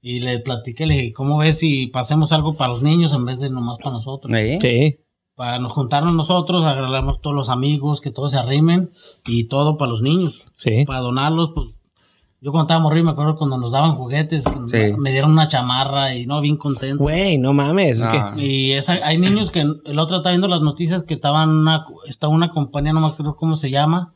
[0.00, 3.40] Y le platiqué, le dije, ¿cómo ves si pasemos algo para los niños en vez
[3.40, 4.32] de nomás para nosotros?
[4.36, 4.58] ¿Eh?
[4.60, 5.00] Sí.
[5.34, 8.90] Para nos juntarnos nosotros, agarramos todos los amigos, que todos se arrimen
[9.26, 10.46] y todo para los niños.
[10.52, 10.84] Sí.
[10.84, 11.68] Para donarlos, pues
[12.44, 14.96] yo cuando estaba morrido me acuerdo cuando nos daban juguetes, que Sí.
[14.98, 17.02] me dieron una chamarra y no, bien contento.
[17.02, 18.00] Güey, no mames.
[18.00, 18.34] Es Ah.
[18.36, 22.28] Y esa, hay niños que el otro está viendo las noticias que estaban una, está
[22.28, 24.14] una compañía, no me acuerdo cómo se llama,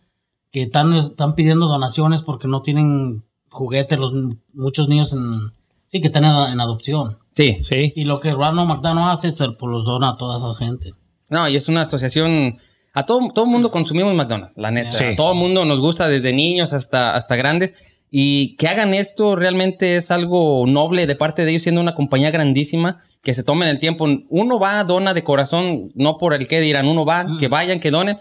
[0.53, 4.12] que están, están pidiendo donaciones porque no tienen juguetes los
[4.53, 5.53] muchos niños en
[5.87, 7.19] sí que están en, en adopción.
[7.35, 7.57] Sí.
[7.62, 7.95] Sí.
[7.97, 10.93] Y lo que Ronald McDonald hace, se pues los dona a toda esa gente.
[11.31, 12.59] No, y es una asociación.
[12.95, 14.93] A todo, todo el mundo consumimos McDonald's, la neta.
[14.93, 15.05] Sí.
[15.05, 17.75] A todo el mundo nos gusta desde niños hasta, hasta grandes.
[18.11, 22.31] Y que hagan esto realmente es algo noble de parte de ellos, siendo una compañía
[22.31, 24.07] grandísima, que se tomen el tiempo.
[24.31, 27.90] Uno va, dona de corazón, no por el que dirán, uno va, que vayan, que
[27.90, 28.16] donen.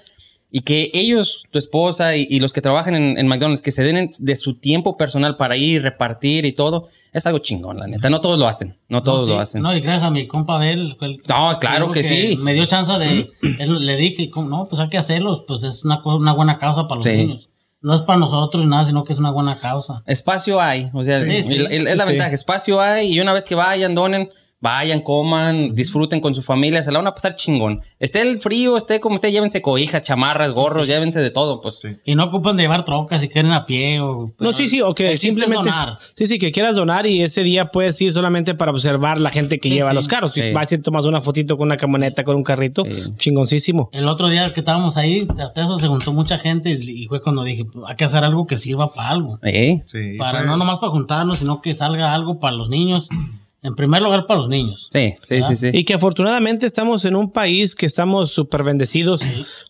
[0.50, 3.84] Y que ellos, tu esposa y, y los que trabajan en, en McDonald's, que se
[3.84, 7.86] den en- de su tiempo personal para ir, repartir y todo, es algo chingón, la
[7.88, 8.10] neta.
[8.10, 9.32] No todos lo hacen, no todos No, sí.
[9.34, 9.62] lo hacen.
[9.62, 10.95] No, y gracias a mi compa Abel.
[11.02, 12.38] el- No, claro digo que sí.
[12.41, 13.30] Me dio chance de.
[13.60, 15.43] él- le dije, no, pues hay que hacerlos.
[15.45, 17.12] Pues es una, una buena causa para los Sí.
[17.12, 17.50] niños.
[17.82, 20.02] No es para nosotros nada, sino que es una buena causa.
[20.08, 22.10] Espacio hay, o sea, Sí, sí, y- es sí, la sí.
[22.12, 26.82] ventaja, espacio hay y una vez que vayan, donen, vayan, coman, disfruten con su familia,
[26.82, 27.82] se la van a pasar chingón.
[28.00, 31.80] Esté el frío, esté como esté, llévense cobijas, chamarras, gorros, llévense de todo, pues.
[31.80, 31.89] Sí.
[32.06, 34.34] Y no ocupan de llevar trocas si quieren a pie o...
[34.39, 35.70] No, sí, sí, o que simplemente.
[35.70, 35.98] donar.
[36.15, 39.60] Sí, sí, que quieras donar y ese día puedes ir solamente para observar la gente
[39.60, 39.96] que Sí, lleva sí.
[39.96, 40.32] los carros.
[40.34, 40.52] Si Sí.
[40.54, 43.13] vas y tomas una fotito con una camioneta, con un carrito, Sí.
[43.17, 43.89] chingoncísimo.
[43.91, 47.43] El otro día que estábamos ahí, hasta eso se juntó mucha gente y fue cuando
[47.43, 49.39] dije, hay que hacer algo que sirva para algo.
[49.43, 49.82] ¿Eh?
[49.86, 53.08] Sí, Para no nomás para juntarnos, sino que salga algo para los niños.
[53.63, 54.88] En primer lugar, para los niños.
[54.91, 55.70] Sí, sí, sí, sí.
[55.74, 59.22] Y que afortunadamente estamos en un país que estamos súper bendecidos.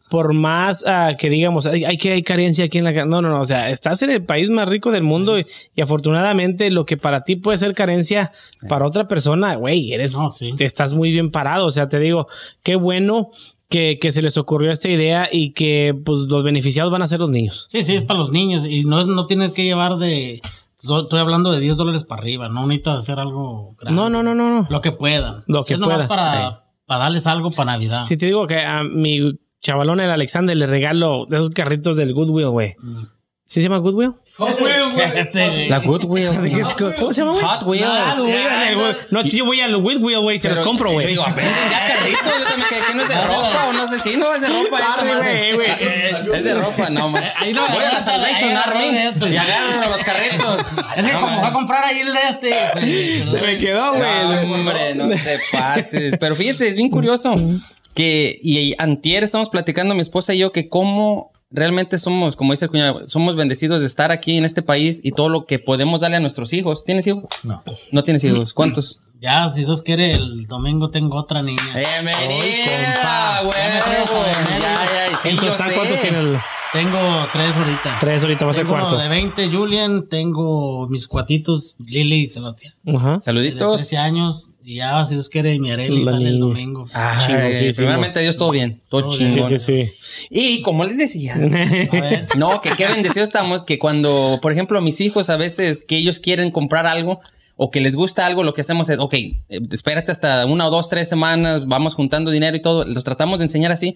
[0.09, 2.93] Por más ah, que digamos, hay, hay que hay carencia aquí en la...
[2.93, 3.05] ca-".
[3.05, 3.39] No, no, no.
[3.39, 5.45] O sea, estás en el país más rico del mundo y,
[5.75, 8.31] y afortunadamente lo que para ti puede ser carencia,
[8.67, 10.13] para otra persona, güey, eres...
[10.13, 10.51] No, sí.
[10.57, 11.65] te estás muy bien parado.
[11.65, 12.27] O sea, te digo,
[12.63, 13.31] qué bueno
[13.69, 17.19] que, que se les ocurrió esta idea y que pues los beneficiados van a ser
[17.19, 17.65] los niños.
[17.69, 20.41] Sí, sí, es para los niños y no, es, no tienes que llevar de...
[20.89, 23.99] Estoy hablando de 10 dólares para arriba, no necesitas hacer algo grande.
[23.99, 24.67] No, no, no, no, no.
[24.69, 25.43] Lo que puedan.
[25.47, 26.07] Lo que es nomás puedan.
[26.07, 28.05] para, para darles algo para Navidad.
[28.05, 32.13] Si te digo que a mi chavalón, el Alexander, le regalo de esos carritos del
[32.13, 32.75] Goodwill, güey.
[32.79, 33.03] Mm.
[33.45, 34.13] ¿Sí se llama Goodwill?
[35.15, 35.69] Este, güey.
[35.69, 36.29] La Goodwill.
[36.43, 37.43] ¿Qué es- ¿Cómo se llama, güey?
[37.45, 37.85] Hot Wheels.
[37.87, 41.07] Ah, güey, Ah, No, es que yo voy al Goodwill, güey, se los compro, güey.
[41.07, 42.33] Digo, venden ya carritos.
[42.39, 43.99] Yo también, que, que no es de ropa o no sé.
[44.01, 44.79] Sí, no es de ropa.
[44.79, 46.35] esa güey.
[46.35, 47.23] Es de ropa, no, man.
[47.35, 48.89] Ahí no, Voy a la Salvation Army
[49.31, 50.59] y agarro los carritos.
[50.95, 52.69] Es que No, como va a comprar ahí el de este.
[52.73, 53.27] güey.
[53.27, 54.47] Se me quedó, güey.
[54.47, 56.15] No, hombre, no te pases.
[56.19, 57.35] Pero fíjate, es bien curioso
[57.93, 62.65] que, y antier estamos platicando mi esposa y yo que cómo realmente somos, como dice
[62.65, 66.01] el cuñado, somos bendecidos de estar aquí en este país y todo lo que podemos
[66.01, 66.83] darle a nuestros hijos.
[66.85, 67.23] ¿Tienes hijos?
[67.43, 67.61] No.
[67.91, 68.53] No tienes hijos.
[68.53, 68.99] ¿Cuántos?
[69.19, 71.61] Ya, si Dios quiere, el domingo tengo otra niña.
[71.75, 73.57] Bienvenida, güey.
[73.57, 74.61] Ya me traes a Benel.
[74.61, 75.75] Ya, ya, sí, En yo total, sé.
[75.75, 76.37] ¿cuántos tiene el...?
[76.73, 76.99] Tengo
[77.31, 77.97] tres ahorita.
[77.99, 78.97] Tres ahorita, va a ser cuarto.
[78.97, 80.07] de 20, Julian.
[80.09, 82.73] Tengo mis cuatitos, Lili y Sebastián.
[82.93, 83.15] Ajá.
[83.17, 83.77] De Saluditos.
[83.77, 84.51] 13 años.
[84.63, 86.87] Y ya, si Dios quiere, mi Areli sale el domingo.
[87.25, 87.73] Chingosísimo.
[87.77, 88.81] primeramente, Dios, todo bien.
[88.89, 89.49] Todo Todo Sí, chingón.
[89.49, 89.91] sí, sí.
[90.29, 92.27] Y como les decía, A ver.
[92.37, 96.19] No, que qué bendecidos estamos que cuando, por ejemplo, mis hijos a veces que ellos
[96.19, 97.21] quieren comprar algo
[97.55, 99.37] o que les gusta algo, lo que hacemos es, ok, eh,
[99.71, 103.45] espérate hasta una o dos, tres semanas, vamos juntando dinero y todo, los tratamos de
[103.45, 103.95] enseñar así,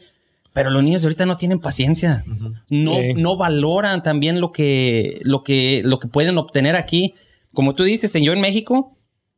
[0.54, 2.24] pero los niños de ahorita no tienen paciencia,
[2.70, 3.14] no, Sí.
[3.16, 7.14] no valoran también lo que, lo que, lo que pueden obtener aquí.
[7.54, 8.98] Como tú dices, yo en México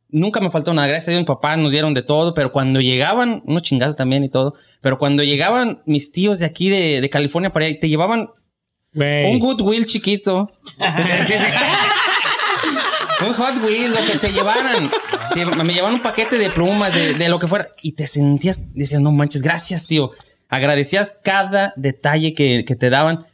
[0.10, 2.80] nunca me faltó nada, gracias a Dios, mi papá nos dieron de todo, pero cuando
[2.82, 7.10] llegaban, unos chingados también y todo, pero cuando llegaban mis tíos de aquí de, de
[7.10, 8.30] California para allá, te llevaban
[8.94, 9.26] Güey.
[9.32, 10.52] un Goodwill chiquito.
[13.26, 14.90] un Hot Wheels, lo que te llevaran.
[15.34, 17.68] Te- me llevaban un paquete de plumas, de, de lo que fuera.
[17.82, 20.12] Y te sentías, decías, no manches, gracias, tío.
[20.54, 23.26] Agradecías cada detalle que, que te daban.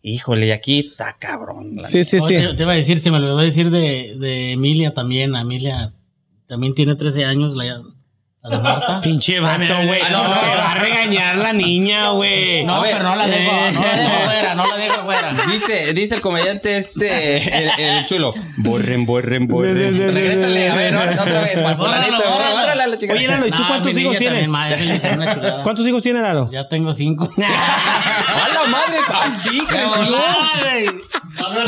[0.00, 1.76] Híjole, y aquí está cabrón.
[1.80, 2.36] Sí, sí, sí.
[2.36, 5.34] Te, te iba a decir, se me olvidó decir de, de Emilia también.
[5.34, 5.92] Emilia
[6.46, 7.82] también tiene 13 años, la,
[8.56, 9.00] Marta.
[9.00, 10.00] Pinche vato, güey.
[10.02, 10.34] Ah, no, no.
[10.40, 12.64] Te va a regañar la niña, güey.
[12.64, 12.92] No, ver.
[12.92, 13.70] pero no la dejo, Eh.
[13.72, 15.36] no la dejo fuera, no la dejo fuera.
[15.52, 18.32] Dice, dice el comediante este, el, el chulo.
[18.58, 19.76] Borren, borren, borren.
[19.76, 20.98] Sí, sí, sí, Regrésale, sí, a ver, sí.
[21.08, 21.60] otra otra vez.
[21.60, 22.68] para Bórralo, bórralo.
[22.98, 23.12] Chica.
[23.12, 24.50] Oye, Lalo, ¿y tú No, cuántos hijos tienes?
[24.50, 25.62] también.
[25.62, 26.50] ¿Cuántos hijos tiene Lalo?
[26.50, 27.28] Ya tengo cinco.
[27.38, 28.98] ¡A la madre!
[29.22, 30.18] ¡Así creció!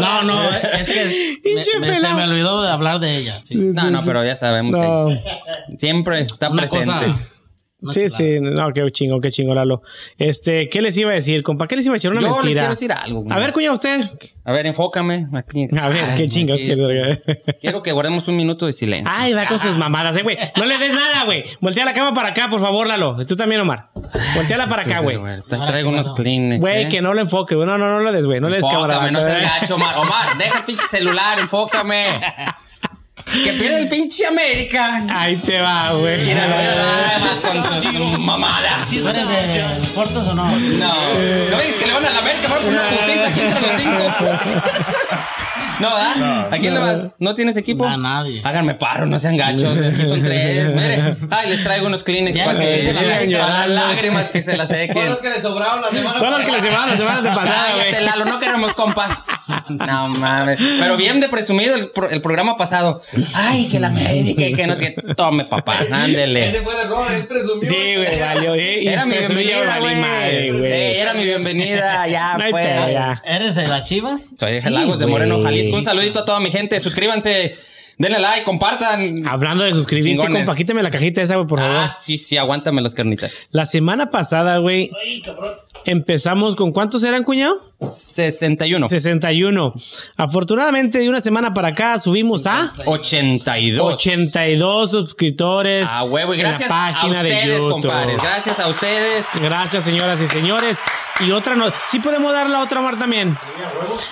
[0.01, 3.39] No, no, es que me- me- se me olvidó de hablar de ella.
[3.43, 3.55] Sí.
[3.57, 7.07] No, no, pero ya sabemos que siempre está Una presente.
[7.07, 7.27] cosa-
[7.83, 8.17] una Sí, chulada.
[8.19, 9.81] sí, no, qué chingo, qué chingo, Lalo.
[10.19, 11.67] Este, ¿qué les iba a decir, compa?
[11.67, 12.61] ¿Qué les iba a echar una Yo les mentira?
[12.61, 13.25] quiero decir algo.
[13.31, 14.03] A ver, cuñado, usted.
[14.45, 15.29] A ver, enfócame.
[15.33, 15.67] Aquí.
[15.81, 17.21] A ver, Ay, qué chingas quieres.
[17.63, 19.11] Quiero que guardemos un minuto de silencio.
[19.11, 20.37] Ay, va con sus mamadas, eh, güey.
[20.57, 21.43] No le des nada, güey.
[21.63, 23.17] Voltea la cama para acá, por favor, Lalo.
[23.25, 23.89] Tú también, Omar.
[24.37, 25.17] Volteala para acá, güey.
[25.49, 26.61] Te traigo unos Kleenex.
[26.61, 26.89] Güey, ¿eh?
[26.91, 27.67] que no lo enfoque, güey.
[27.67, 28.41] No, no, no lo des, güey.
[28.41, 29.11] No le des cámara.
[29.11, 29.97] No seas gacho, Omar.
[29.97, 32.21] Omar, deja el pinche celular, enfócame.
[33.33, 35.05] Que pierde el pinche América.
[35.09, 36.25] Ahí te va, güey.
[36.25, 37.63] Mira, nada más con
[37.97, 38.89] tus mamadas.
[38.89, 40.45] ¿Tú eres de deportes o no?
[40.45, 40.95] No.
[41.51, 42.49] ¿No ves que le van a la América?
[42.49, 44.13] Van por una putiza aquí entre los cinco.
[45.81, 46.49] No, ¿verdad?
[46.53, 47.13] ¿A quién le vas?
[47.19, 47.87] ¿No tienes equipo?
[47.87, 48.41] A nadie.
[48.45, 49.77] Háganme paro, no sean gachos.
[49.79, 50.75] Aquí son tres.
[50.81, 51.17] Mire.
[51.31, 52.93] Ay, les traigo unos Kleenex Ya, para que
[53.33, 55.17] las lágrimas que se las sequen.
[55.23, 58.05] que le sobraron la semana Son los que les llevaban las semanas de pasada, güey.
[58.05, 59.25] Lalo, no queremos compas.
[59.69, 60.59] No mames.
[60.79, 63.03] Pero bien de presumido el, pro- el programa pasado.
[63.35, 65.15] Ay, que la América y que no sé qué.
[65.15, 66.51] Tome, papá, ándele.
[66.51, 67.69] Ese fue el error, él presumió.
[67.69, 68.55] Sí, güey, valió.
[68.55, 70.01] eh, Era mi bienvenida, güey.
[70.99, 72.67] Era mi bienvenida, ya, No pues.
[72.67, 73.23] pedo, ya.
[73.25, 74.31] ¿Eres de las chivas?
[74.39, 75.07] Soy de Sí, Lagos de.
[75.07, 75.70] Moreno, Jalisco.
[75.73, 76.79] Un saludito a toda mi gente.
[76.81, 77.57] Suscríbanse,
[77.99, 79.27] denle like, compartan.
[79.29, 81.77] Hablando de suscribirse, compa, quítame la cajita esa, güey, por favor.
[81.77, 83.49] Ah, sí, sí, aguántame las carnitas.
[83.51, 84.91] La semana pasada, güey,
[85.85, 87.61] empezamos con ¿cuántos eran, cuñado?
[87.81, 88.89] 61.
[88.89, 89.75] 61.
[90.17, 93.95] Afortunadamente, de una semana para acá subimos a 82.
[93.95, 95.89] 82 suscriptores.
[95.91, 96.35] A huevo.
[96.35, 98.23] Y en la gracias a página de ustedes, compadres.
[98.23, 99.27] Gracias a ustedes.
[99.41, 100.81] Gracias, señoras y señores.
[101.27, 103.37] Y otra no, sí podemos dar la otra, Mar, también.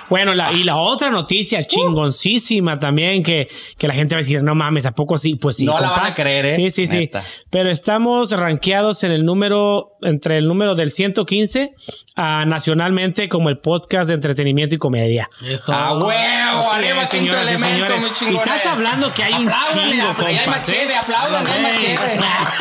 [0.09, 4.43] Bueno, la, y la otra noticia chingoncísima también, que, que la gente va a decir,
[4.43, 5.35] no mames, ¿a poco sí?
[5.37, 5.65] Pues sí.
[5.65, 5.97] No la compa.
[6.03, 6.51] van a creer, ¿eh?
[6.53, 7.11] Sí, sí, sí.
[7.51, 11.73] Pero estamos rankeados en el número, entre el número del 115
[12.17, 15.29] a nacionalmente como el podcast de entretenimiento y comedia.
[15.47, 15.73] Esto.
[15.73, 18.01] A huevo, arriba quinto y elemento, señores.
[18.01, 18.41] muy Y chingones.
[18.55, 22.21] estás hablando que hay un chingo, apl- hay más chévere, aplaudan, hay más chévere.
[22.23, 22.55] Ah.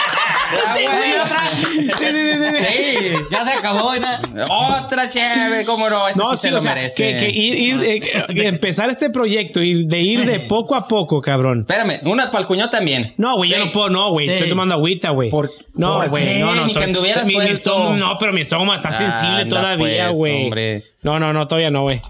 [1.98, 4.17] Sí, Ya se acabó, ¿verdad?
[4.46, 7.18] Otra chévere, cómo no, ese No, sí, sí, se lo sea, merece.
[7.18, 10.88] que, que ir, ir, eh, que empezar este proyecto y de ir de poco a
[10.88, 11.62] poco, cabrón.
[11.62, 13.14] Espérame, una para el cuñado también.
[13.18, 14.28] No, güey, yo no puedo, no, güey.
[14.30, 15.30] Estoy tomando agüita, güey.
[15.30, 16.62] ¿Por- no, güey, no, no.
[16.66, 20.08] Ni que estoy- anduvieras mi- mi estómago- no, pero mi estómago está sensible Anda, todavía,
[20.12, 20.84] pues, güey.
[21.04, 22.02] no, no, no, todavía no, güey.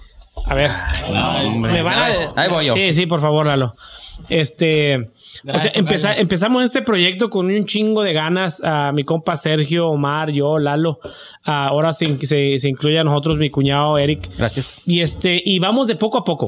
[0.46, 0.70] A ver.
[1.46, 1.72] hombre.
[1.74, 2.74] me van a- Ahí voy yo.
[2.74, 3.74] Sí, sí, por favor, Lalo.
[4.30, 5.10] Este.
[5.54, 8.62] O sea, empeza- empezamos este proyecto con un chingo de ganas.
[8.64, 11.00] a mi compa Sergio, Omar, yo, Lalo.
[11.44, 14.30] Ah, ahora se, se, se incluye a nosotros mi cuñado Eric.
[14.38, 14.82] Gracias.
[14.86, 16.48] Y este, y vamos de poco a poco.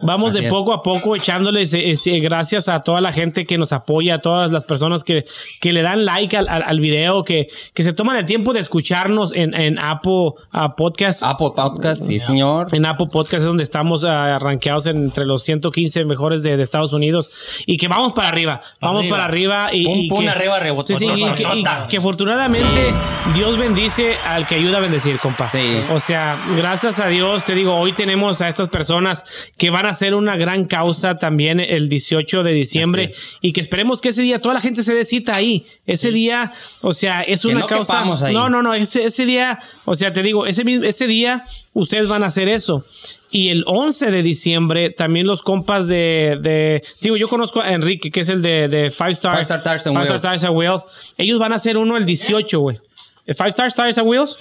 [0.00, 0.52] Vamos Así de es.
[0.52, 4.18] poco a poco echándoles eh, eh, gracias a toda la gente que nos apoya, a
[4.20, 5.24] todas las personas que,
[5.60, 8.60] que le dan like al, al- al video, que, que se toman el tiempo de
[8.60, 11.22] escucharnos en, en Apple ah, Podcast.
[11.22, 12.66] Apple Podcast, sí, señor.
[12.72, 16.92] En Apple Podcast es donde estamos ah, rankeados entre los 115 mejores de, de Estados
[16.92, 17.30] Unidos
[17.66, 19.16] y que vamos para arriba, vamos arriba.
[19.16, 21.96] para arriba y, Pum, y pum, que, arriba, rebotó, Sí, sí, y que, y que
[21.98, 22.94] afortunadamente
[23.34, 25.50] Dios bendice al que ayuda a bendecir, compa.
[25.50, 25.80] Sí.
[25.90, 29.24] O sea, gracias a Dios, te digo, hoy tenemos a estas personas
[29.56, 34.00] que van a hacer una gran causa también el 18 de diciembre y que esperemos
[34.00, 35.64] que ese día toda la gente se dé cita ahí.
[35.86, 38.26] Ese día, o sea, es Que una no causa.
[38.26, 38.34] ahí.
[38.34, 42.22] No, no, no, ese, ese día, o sea, te digo, ese, ese día ustedes van
[42.22, 42.84] a hacer eso.
[43.30, 48.10] Y el 11 de diciembre, también los compas de, de- digo, yo conozco a Enrique,
[48.10, 50.22] que es el de, de Five Star, Five Star Tires and Five Star Wheels.
[50.22, 50.82] Tires and Wheels.
[51.18, 52.78] Ellos van a hacer uno el 18, güey.
[53.26, 54.38] ¿El Five Star Tires and Wheels?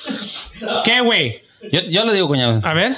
[0.86, 1.42] ¿Qué, güey?
[1.70, 2.62] Yo, yo lo digo, cuñado.
[2.64, 2.94] A ver.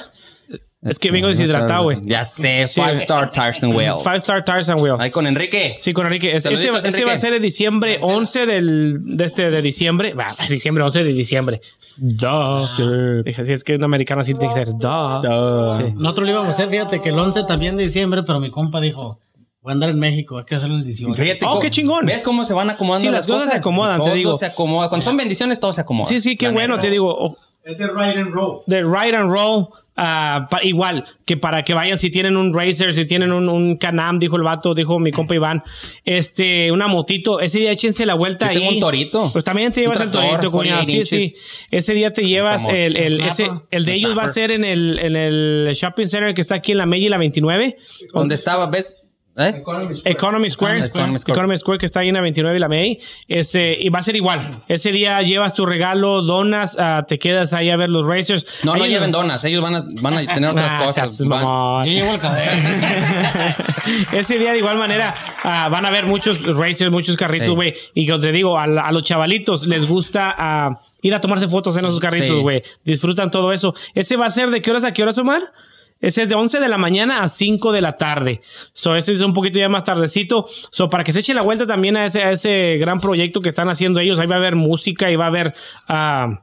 [0.82, 1.98] Es que vengo deshidratado, güey.
[2.04, 3.00] Ya sé, Sí, Five güey.
[3.02, 4.02] Star Tires and Wheels.
[4.02, 4.98] Five Star Tires and Wheels.
[4.98, 5.74] Ahí con Enrique.
[5.78, 6.30] Sí, con Enrique.
[6.30, 7.04] Es- Ese, Saluditos, ese Enrique.
[7.04, 10.14] va a ser el diciembre 11 del, de este de diciembre.
[10.14, 11.60] Va, diciembre 11 de diciembre.
[11.98, 13.22] Duh.
[13.24, 14.74] Dije, si es que un americano así tiene que ser.
[14.74, 15.76] Duh.
[15.76, 15.92] Sí.
[15.96, 18.80] Nosotros lo íbamos a hacer, fíjate que el 11 también de diciembre, pero mi compa
[18.80, 19.18] dijo,
[19.60, 21.22] voy a andar en México, hay que hacerlo el 18.
[21.22, 22.06] Fíjate Oh, qué chingón.
[22.06, 24.38] ¿Ves cómo se van acomodando Sí, las las cosas se acomodan, te Todo digo.
[24.38, 24.88] se acomoda.
[24.88, 26.08] Cuando son bendiciones, todo se acomoda.
[26.08, 26.82] Sí, sí, qué La bueno, neta.
[26.86, 27.14] te digo.
[27.14, 28.62] oh, Es de Ride and Roll.
[28.66, 29.68] de ride and roll.
[29.96, 33.76] Ah, pa- igual que para que vayan si tienen un racer si tienen un, un
[33.76, 35.62] canam dijo el vato dijo mi compa Iván.
[36.04, 38.74] Este una motito ese día échense la vuelta Yo tengo ahí.
[38.76, 39.30] un torito.
[39.32, 40.84] pues también te llevas el tractor, torito cuñado.
[40.84, 41.34] sí 48 sí
[41.70, 44.64] ese día te llevas Como- el, el, ese, el de ellos va a ser en
[44.64, 47.76] el, en el shopping center que está aquí en la Meiji la 29
[48.12, 48.98] Donde estaba, ¿ves?
[49.36, 49.54] ¿Eh?
[49.58, 50.12] Economy Square.
[50.12, 51.36] Economy Square, Economy Square.
[51.38, 52.98] Economy Square que está ahí en la 29 y la May.
[53.28, 54.62] Ese, y va a ser igual.
[54.68, 58.44] Ese día llevas tu regalo, donas, ah, te quedas ahí a ver los racers.
[58.64, 59.42] No, no lleven donas.
[59.44, 61.18] Ellos van a, van a tener otras Ah, cosas.
[61.26, 61.86] Van-.
[61.86, 62.20] Yo llevo el.
[64.12, 67.54] Ese día de igual manera ah, van a ver muchos racers, muchos carritos, Sí.
[67.54, 67.74] güey.
[67.94, 71.20] Y que os te digo, a, la- a los chavalitos les gusta ah, ir a
[71.20, 72.34] tomarse fotos en esos carritos, Sí.
[72.42, 72.62] güey.
[72.84, 73.74] Disfrutan todo eso.
[73.94, 75.42] Ese va a ser de qué horas a qué horas, Omar?
[76.00, 78.40] Ese es de 11 de la mañana a 5 de la tarde.
[78.72, 80.46] So, ese es un poquito ya más tardecito.
[80.70, 83.48] So, para que se eche la vuelta también a ese, a ese gran proyecto que
[83.50, 84.18] están haciendo ellos.
[84.18, 85.54] Ahí va a haber música y va a haber...
[85.88, 86.38] va-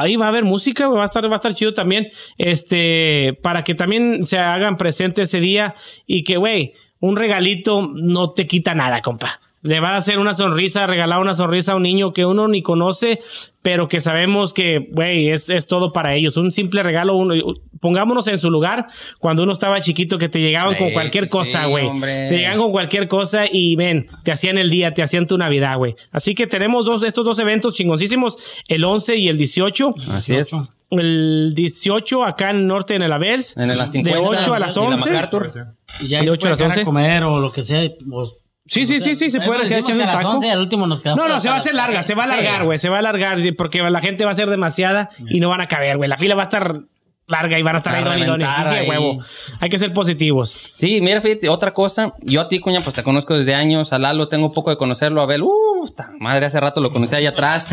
[0.00, 2.08] ahí va a haber música, va a estar, va a estar chido también.
[2.38, 5.74] Este, para que también se hagan presente ese día
[6.06, 9.40] y que, güey, un regalito no te quita nada, compa.
[9.64, 12.60] Le va a hacer una sonrisa, regalar una sonrisa a un niño que uno ni
[12.62, 13.20] conoce,
[13.62, 16.36] pero que sabemos que, güey, es, es todo para ellos.
[16.36, 17.34] Un simple regalo, uno,
[17.80, 21.30] pongámonos en su lugar cuando uno estaba chiquito, que te llegaban con Sí, cualquier sí,
[21.30, 21.86] cosa, sí, güey.
[21.86, 22.28] hombre.
[22.28, 25.78] te llegaban con cualquier cosa y ven, te hacían el día, te hacían tu Navidad,
[25.78, 25.96] güey.
[26.12, 28.36] Así que tenemos dos, estos dos eventos chingoncísimos,
[28.68, 29.94] el 11 y el 18.
[30.12, 30.50] Así es.
[30.90, 33.56] El 18 acá en el norte en el Abels.
[33.56, 34.20] En las 50.
[34.20, 35.10] De 8 a las y la 11.
[35.10, 35.52] MacArthur.
[36.00, 36.80] Y ya De ahí se ocho a puede las quedar once.
[36.82, 37.80] a comer o lo que sea.
[38.12, 38.32] o-
[38.66, 40.22] Sí, sí, o sea, sí, sí, se puede quedar decimos echando que un a las
[40.22, 40.34] taco.
[40.36, 42.28] 11 al último nos quedamos No, no, se va a hacer larga, se va a
[42.28, 42.32] Sí.
[42.32, 45.40] alargar, güey, se va a alargar sí, porque la gente va a ser demasiada y
[45.40, 46.08] no van a caber, güey.
[46.08, 46.80] La fila va a estar
[47.26, 49.18] larga y van a estar ahí don y don y sí, sí, huevo.
[49.60, 50.56] Hay que ser positivos.
[50.78, 52.12] Sí, mira, fíjate, otra cosa.
[52.22, 53.92] Yo a ti, cuña, pues te conozco desde años.
[53.94, 55.20] A Lalo tengo poco de conocerlo.
[55.20, 57.66] A Abel, uh, madre, hace rato lo conocí ahí atrás.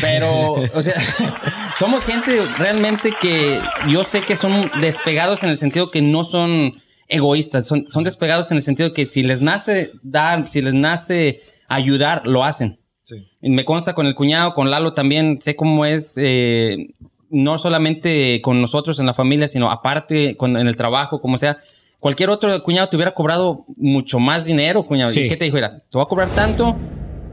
[0.00, 0.94] Pero, o sea,
[1.78, 6.72] somos gente realmente que yo sé que son despegados en el sentido que no son
[7.08, 7.66] egoístas.
[7.66, 12.26] Son, son despegados en el sentido que si les nace dar, si les nace ayudar,
[12.26, 12.78] lo hacen.
[13.02, 13.16] Sí.
[13.42, 16.88] Y Me consta con el cuñado, con Lalo también, sé cómo es, eh,
[17.30, 21.58] no solamente con nosotros en la familia, sino aparte con, en el trabajo, como sea.
[22.00, 25.10] Cualquier otro cuñado te hubiera cobrado mucho más dinero, cuñado.
[25.10, 25.20] Sí.
[25.22, 25.54] ¿Y qué te dijo?
[25.56, 26.76] Mira, te voy a cobrar tanto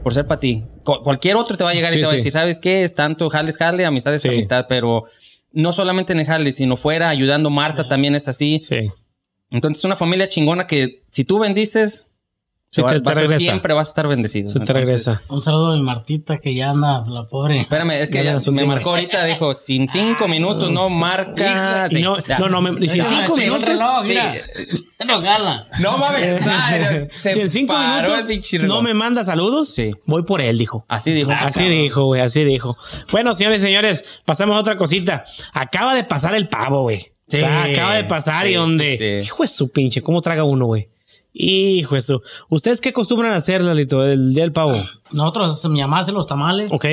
[0.02, 0.64] por ser para ti.
[0.82, 2.82] Cu- cualquier otro te va a llegar Sí, y te va a decir, ¿sabes qué?
[2.82, 4.28] Es tanto, jales, jale, amistad es Sí.
[4.28, 5.04] amistad, pero
[5.52, 7.50] no solamente en el jale, sino fuera ayudando.
[7.50, 8.60] Marta también es así.
[8.60, 8.90] Sí.
[9.52, 12.08] Entonces, una familia chingona que si tú bendices,
[12.74, 13.38] Sí, te va- te- te vas a- regresa.
[13.40, 14.48] siempre vas a estar bendecido.
[14.48, 15.22] Se te Entonces, regresa.
[15.28, 17.60] Un saludo a mi Martita que ya anda, la pobre.
[17.60, 21.86] Espérame, es que Ya ella me marcó ahorita, dijo, sin cinco minutos no marca.
[21.90, 23.68] Y Sí, no, no, no, me, y si en Ah, cinco minutos.
[23.68, 24.08] reloj, sí.
[24.08, 24.34] mira.
[25.06, 25.66] No gala.
[25.80, 26.22] No mames.
[27.12, 29.90] Si en cinco minutos no me manda saludos, Sí.
[30.06, 30.86] voy por él, dijo.
[30.88, 31.30] Así dijo.
[31.30, 32.78] Así dijo, güey, así dijo.
[33.10, 35.24] Bueno, señores, señores, pasamos a otra cosita.
[35.52, 37.11] Acaba de pasar el pavo, güey.
[37.38, 37.44] Sí.
[37.44, 38.96] Ah, Acaba de pasar y donde.
[38.96, 39.26] sí, sí.
[39.26, 40.88] Hijo de su pinche, ¿cómo traga uno, güey?
[41.32, 42.20] Hijo de su.
[42.48, 44.74] ¿Ustedes qué acostumbran a hacer, Lalito, el día del pavo?
[45.12, 46.84] Nosotros, mi mamá hace los tamales Ok.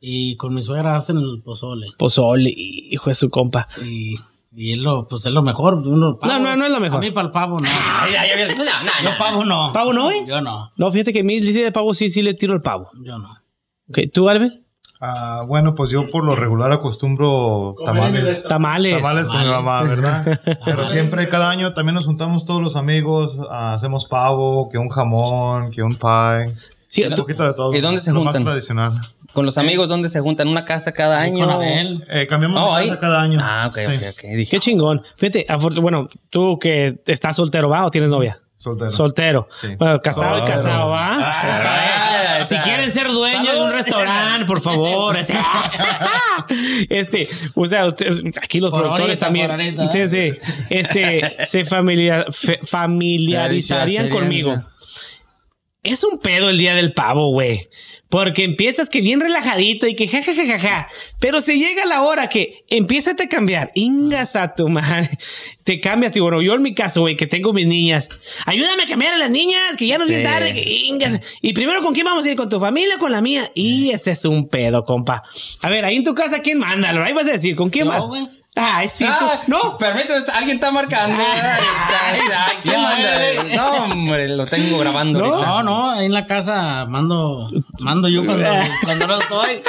[0.00, 1.88] y con mi suegra hacen el pozole.
[1.98, 3.66] Pozole, hijo de su compa.
[3.84, 4.14] Y
[4.54, 5.74] Y es lo, pues es lo mejor.
[5.86, 6.32] Uno, pavo.
[6.32, 6.98] No, no, no es lo mejor.
[6.98, 7.68] A mí para el pavo no.
[8.56, 9.72] No, no, Yo pavo no.
[9.72, 10.26] ¿Pavo no, güey?
[10.28, 10.70] Yo no.
[10.76, 12.90] No, fíjate que a mí dice de pavo sí, sí le tiro el pavo.
[13.02, 13.30] Yo no.
[13.88, 14.61] Ok, ¿Tú, Albert?
[15.04, 18.44] Ah, bueno, pues yo por lo regular acostumbro tamales.
[18.44, 19.00] Tamales.
[19.00, 20.40] Tamales con mi mamá, ¿verdad?
[20.64, 24.88] Pero siempre, cada año también nos juntamos todos los amigos, ah, hacemos pavo, que un
[24.90, 26.54] jamón, que un pie.
[26.86, 27.74] Sí, Un poquito de todo.
[27.74, 28.44] ¿Y dónde se lo juntan?
[28.44, 29.00] más tradicional.
[29.32, 30.46] Con los amigos, ¿dónde se juntan?
[30.46, 31.46] ¿Una casa cada Ahí año?
[31.46, 32.04] Con Abel.
[32.08, 32.88] Eh, cambiamos Oh, de ahí.
[32.90, 33.38] casa cada año.
[33.42, 34.22] Ah, ok, Sí, ok, ok.
[34.36, 35.02] Dije, Qué chingón.
[35.16, 35.46] Fíjate,
[35.80, 37.86] bueno, tú que estás soltero, ¿va?
[37.86, 38.38] ¿O tienes novia?
[38.54, 38.90] Soltero.
[38.92, 39.48] Soltero.
[39.60, 39.74] Sí.
[39.76, 41.08] Bueno, casado y casado, ¿va?
[41.12, 42.21] Ah, Está bien.
[42.44, 45.16] Si quieren ser dueños de un restaurante, por favor.
[46.88, 49.50] Este, o sea, ustedes, aquí los Por productores ahorita, también.
[49.50, 49.90] ahorita.
[49.90, 50.38] Sí, sí.
[50.70, 54.62] Este, se familia- fe- familiarizarían conmigo.
[55.82, 57.68] Es un pedo el día del pavo, güey.
[58.12, 60.88] Porque empiezas que bien relajadito y que ja, ja, ja, ja, ja.
[61.18, 63.72] Pero se llega la hora que empieza a cambiar.
[63.74, 65.08] Ingas a tu madre.
[65.64, 66.14] Te cambias.
[66.14, 68.10] Y bueno, yo en mi caso, güey, que tengo mis niñas.
[68.44, 70.24] Ayúdame a cambiar a las niñas, que ya no bien Sí.
[70.28, 70.52] tarde.
[70.52, 71.20] que ingas.
[71.40, 72.36] Y primero, ¿con quién vamos a ir?
[72.36, 73.50] ¿Con tu familia o con la mía?
[73.54, 75.22] Y ese es un pedo, compa.
[75.62, 76.90] A ver, ahí en tu casa, ¿quién manda?
[77.02, 78.10] Ahí vas a decir, ¿con quién Yo, más?
[78.54, 79.10] Ah, sí, tú.
[79.14, 79.78] Ah, No.
[79.78, 81.16] Permíteme, alguien está marcando.
[81.22, 81.62] Ay,
[82.02, 83.44] ay, ay, ¿Qué manda?
[83.56, 85.20] No, hombre, lo tengo grabando.
[85.20, 85.24] No.
[85.26, 85.48] ahorita.
[85.48, 88.46] No, no, ahí en la casa mando, mando yo cuando,
[88.84, 89.62] cuando no estoy.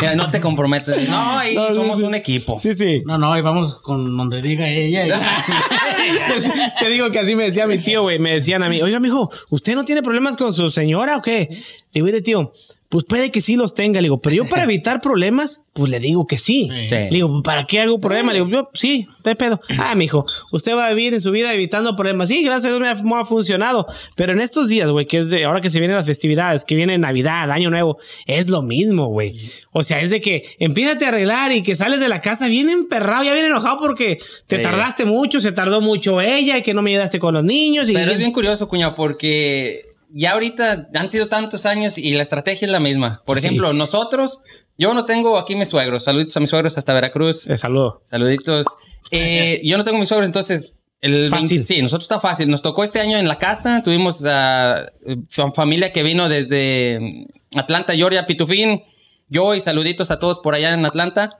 [0.00, 1.08] Mira, no te comprometes.
[1.08, 2.04] No, ahí No, somos sí.
[2.04, 2.56] un equipo.
[2.56, 3.02] Sí, sí.
[3.04, 5.06] No, no, ahí vamos con donde diga ella.
[5.06, 5.10] y-
[6.78, 8.18] Te digo que así me decía mi tío, güey.
[8.20, 11.48] Me decían a mí, oiga, mijo, ¿usted no tiene problemas con su señora o qué?
[11.50, 11.58] Le
[11.92, 12.52] digo, mire, tío,
[12.88, 14.00] pues puede que sí los tenga.
[14.00, 16.68] Le digo, pero yo para evitar problemas, pues le digo que sí.
[16.86, 16.94] Sí.
[16.94, 18.32] Le digo, ¿para qué hago problemas?
[18.34, 19.60] Le digo, yo, sí, hay pedo.
[19.78, 22.28] Ah, mijo, usted va a vivir en su vida evitando problemas.
[22.30, 23.86] Sí, gracias a Dios me ha, me ha funcionado.
[24.16, 26.74] Pero en estos días, güey, que es de ahora que se vienen las festividades, que
[26.74, 29.38] viene Navidad, Año Nuevo, es lo mismo, güey.
[29.72, 32.70] O sea, es de que empiezas a arreglar y que sales de la casa bien
[32.70, 34.62] emperrado, ya bien enojado porque te Sí.
[34.62, 37.88] tardaste mucho, se tardó mucho ella y que no me ayudaste con los niños.
[37.90, 42.22] Y Pero es bien curioso, cuñado, porque ya ahorita han sido tantos años y la
[42.22, 43.22] estrategia es la misma.
[43.26, 43.46] Por Sí.
[43.46, 44.40] ejemplo, nosotros,
[44.76, 46.04] yo no tengo aquí mis suegros.
[46.04, 47.48] Saluditos a mis suegros hasta Veracruz.
[47.48, 48.02] Eh, saludo.
[48.04, 48.66] Saluditos.
[49.10, 50.74] Eh, yo no tengo mis suegros, entonces.
[51.00, 51.58] El Fácil.
[51.58, 52.48] 20 sí, nosotros está fácil.
[52.50, 53.82] Nos tocó este año en la casa.
[53.84, 54.90] Tuvimos a
[55.54, 58.82] familia que vino desde Atlanta, Georgia, Pitufín.
[59.28, 61.38] Yo y saluditos a todos por allá en Atlanta.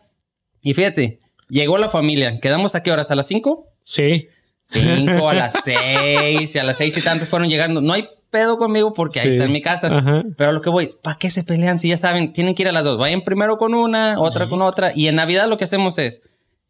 [0.62, 2.38] Y fíjate, llegó la familia.
[2.40, 3.10] ¿Quedamos a qué horas?
[3.10, 3.66] ¿A las 5?
[3.80, 4.28] Sí.
[4.68, 7.80] Cinco, a las seis, y a las seis y tantos fueron llegando.
[7.80, 9.88] No hay pedo conmigo porque ahí está en mi casa.
[9.88, 10.24] Ajá.
[10.36, 12.34] Pero a lo que voy, ¿para qué se pelean si ya saben?
[12.34, 12.98] Tienen que ir a las dos.
[12.98, 14.92] Vayan primero con una, otra con otra.
[14.94, 16.20] Y en Navidad lo que hacemos es,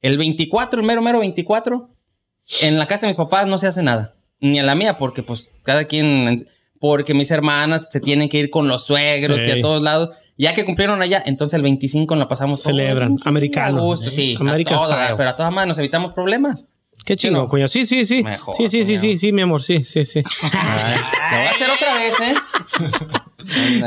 [0.00, 1.90] el 24, el mero, mero 24,
[2.62, 4.14] en la casa de mis papás no se hace nada.
[4.40, 6.46] Ni en la mía, porque pues cada quien...
[6.80, 10.16] Porque mis hermanas se tienen que ir con los suegros y a todos lados.
[10.37, 13.16] Ya que cumplieron allá, entonces el 25 la pasamos todo Celebran.
[13.16, 13.78] bien, Americano.
[13.78, 14.37] A gusto, sí.
[14.37, 16.68] a toda, pero a todas manos nos evitamos problemas.
[17.04, 17.48] Qué chingón, no?
[17.48, 17.68] coño.
[17.68, 18.22] Sí, sí, sí.
[18.22, 19.00] Mejor, sí, sí, sí, coño.
[19.00, 19.62] sí, sí, mi amor.
[19.62, 20.20] Sí, sí, sí.
[20.22, 20.48] Lo
[21.38, 22.34] voy a hacer otra vez, ¿eh?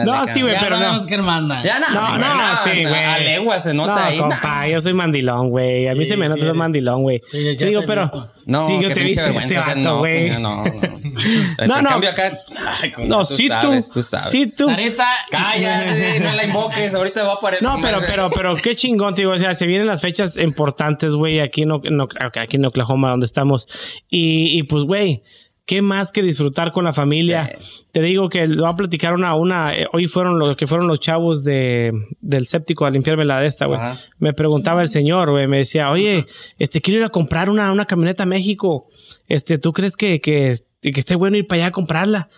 [0.06, 0.82] No, sí, güey, pero no.
[0.86, 1.62] sabemos quién manda.
[1.64, 3.04] Ya no, No, no, sí, güey.
[3.04, 4.18] A legua se nota no, ahí.
[4.18, 5.88] compa, yo soy mandilón, güey.
[5.88, 6.56] A mí Sí, se me nota sí eres.
[6.56, 7.22] mandilón, güey.
[7.30, 8.10] Sí, digo, pero...
[8.46, 10.32] No, sí, yo te viste este vato, no, güey.
[10.32, 10.64] No, no.
[10.66, 10.72] No,
[11.60, 11.90] En no.
[11.90, 12.40] cambio acá...
[12.82, 13.94] Ay, coño, No, tú sí sabes, tú.
[14.00, 14.30] tú sabes.
[14.30, 14.66] Sí tú.
[14.66, 15.08] Sarita.
[15.30, 16.96] Cállate, no la invoques.
[16.96, 17.64] Ahorita va a aparecer.
[17.64, 19.34] No, pero, pero, pero qué chingón, te digo.
[19.34, 23.68] O sea, se vienen las fechas importantes, güey, aquí en, aquí Oklahoma, donde estamos.
[24.10, 25.22] Y, y pues, güey,
[25.66, 27.52] qué más que disfrutar con la familia.
[27.92, 29.74] Te digo que le voy a platicar una, una.
[29.76, 33.48] eh, hoy fueron los que fueron los chavos de, del séptico a limpiarme la de
[33.48, 33.80] esta, güey.
[34.20, 36.26] Me preguntaba el señor, güey, me decía, oye,
[36.60, 38.88] este, quiero ir a comprar una, una camioneta a México.
[39.28, 42.30] Este, ¿tú crees que, que, que esté bueno ir para allá a comprarla?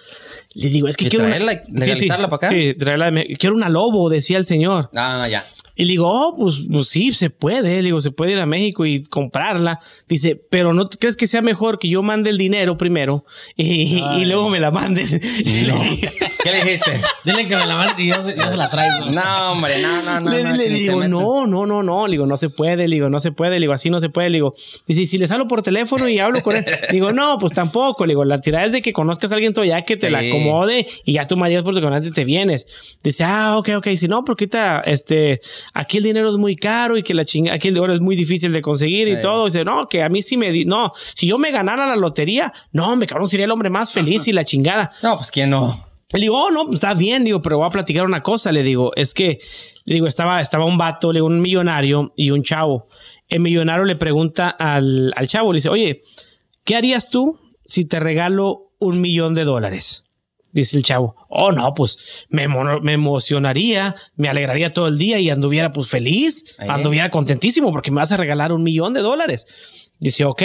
[0.54, 2.50] Le digo, es que ¿Y quiero una- traerla, legalizarla para acá?
[2.50, 4.90] Sí, traerla de Me- Quiero una Lobo, decía el señor.
[4.96, 5.44] Ah, ya.
[5.76, 7.78] Y le digo, oh, pues, pues sí, se puede.
[7.78, 9.80] Le digo, se puede ir a México y comprarla.
[10.08, 14.26] Dice, pero ¿no crees que sea mejor que yo mande el dinero primero y, y
[14.26, 15.20] luego me la mandes?
[15.44, 15.76] Digo-
[16.44, 17.00] ¿Qué le dijiste?
[17.24, 19.10] Dile que me la mande y yo, se- yo se la traigo.
[19.12, 20.30] No, hombre, no, no, no.
[20.30, 22.06] le, no, le digo, no, no, no, no.
[22.08, 22.88] Le digo, no se puede.
[22.88, 23.52] Le digo, no se puede.
[23.56, 24.30] Le digo, así no se puede.
[24.30, 24.54] Le digo,
[24.86, 26.66] dice, si les hablo por teléfono y hablo con él.
[26.66, 28.06] Le digo, no, pues tampoco.
[28.06, 30.86] Le digo, la tirada es de que conozcas a alguien todavía que te la acomode
[31.06, 32.98] y ya tú me ayudas por tu y te vienes.
[33.04, 33.88] Dice, ah, ok, ok.
[33.96, 35.42] Si no, porque ahorita, este,
[35.74, 38.16] aquí el dinero es muy caro y que la chinga, aquí el dinero es muy
[38.16, 39.46] difícil de conseguir y todo.
[39.46, 42.54] Dice, no, que a mí sí me di, no, si yo me ganara la lotería,
[42.72, 44.92] no, me cabrón, sería el hombre más feliz y la chingada.
[45.04, 45.86] No, pues quién no.
[46.14, 48.52] Le digo, oh, no, está bien, digo, pero voy a platicar una cosa.
[48.52, 49.40] Le digo, es que,
[49.84, 52.88] le digo, estaba, estaba un vato, le digo, un millonario y un chavo.
[53.28, 56.04] El millonario le pregunta al, al chavo, le dice, oye,
[56.64, 60.06] ¿qué harías tú si te regalo un millón de dólares?
[60.54, 65.32] Dice el chavo, oh no, pues me, me emocionaría, me alegraría todo el día y
[65.32, 66.70] anduviera pues feliz, Ahí.
[66.70, 69.48] anduviera contentísimo porque me vas a regalar un millón de dólares.
[70.00, 70.44] Dice, ok.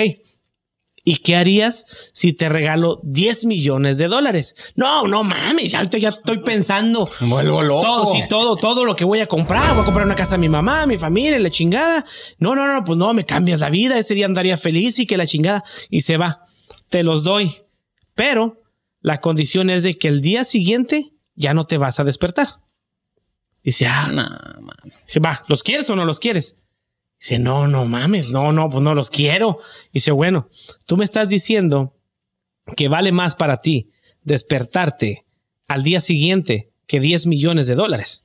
[1.05, 4.55] ¿Y qué harías si te regalo 10 millones de dólares?
[4.77, 7.11] No, no mames, ya ya estoy pensando.
[7.21, 7.83] Vuelvo loco.
[7.83, 9.73] Todo, sí, todo, todo lo que voy a comprar.
[9.73, 12.05] Voy a comprar una casa a mi mamá, a mi familia, la chingada.
[12.39, 13.99] No, no, no, pues no, me cambias la vida.
[13.99, 15.65] Ese día andaría feliz y que la chingada.
[15.89, 16.47] Y se va.
[16.91, 17.57] Te los doy.
[18.15, 18.61] Pero
[19.01, 22.49] la condición es de que el día siguiente ya no te vas a despertar.
[23.63, 24.77] Dice, ah, man.
[25.07, 26.57] Dice, va, ¿los quieres o no los quieres?
[27.21, 29.59] Dice, no, no mames, no, no, pues no los quiero.
[29.93, 30.49] Dice, bueno,
[30.87, 31.95] tú me estás diciendo
[32.77, 33.91] que vale más para ti
[34.23, 35.25] despertarte
[35.67, 38.25] al día siguiente que 10 millones de dólares.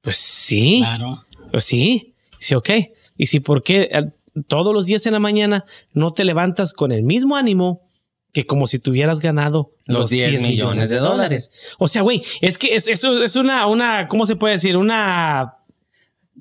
[0.00, 1.24] Pues sí, Claro.
[1.50, 2.14] pues sí.
[2.38, 2.70] Dice, ok.
[3.16, 4.04] Y si por qué eh,
[4.46, 7.88] todos los días en la mañana no te levantas con el mismo ánimo
[8.34, 11.50] que como si tuvieras ganado Los 10 millones de dólares.
[11.78, 14.76] O sea, güey, es que es, eso es una, una, ¿cómo se puede decir?
[14.76, 15.54] Una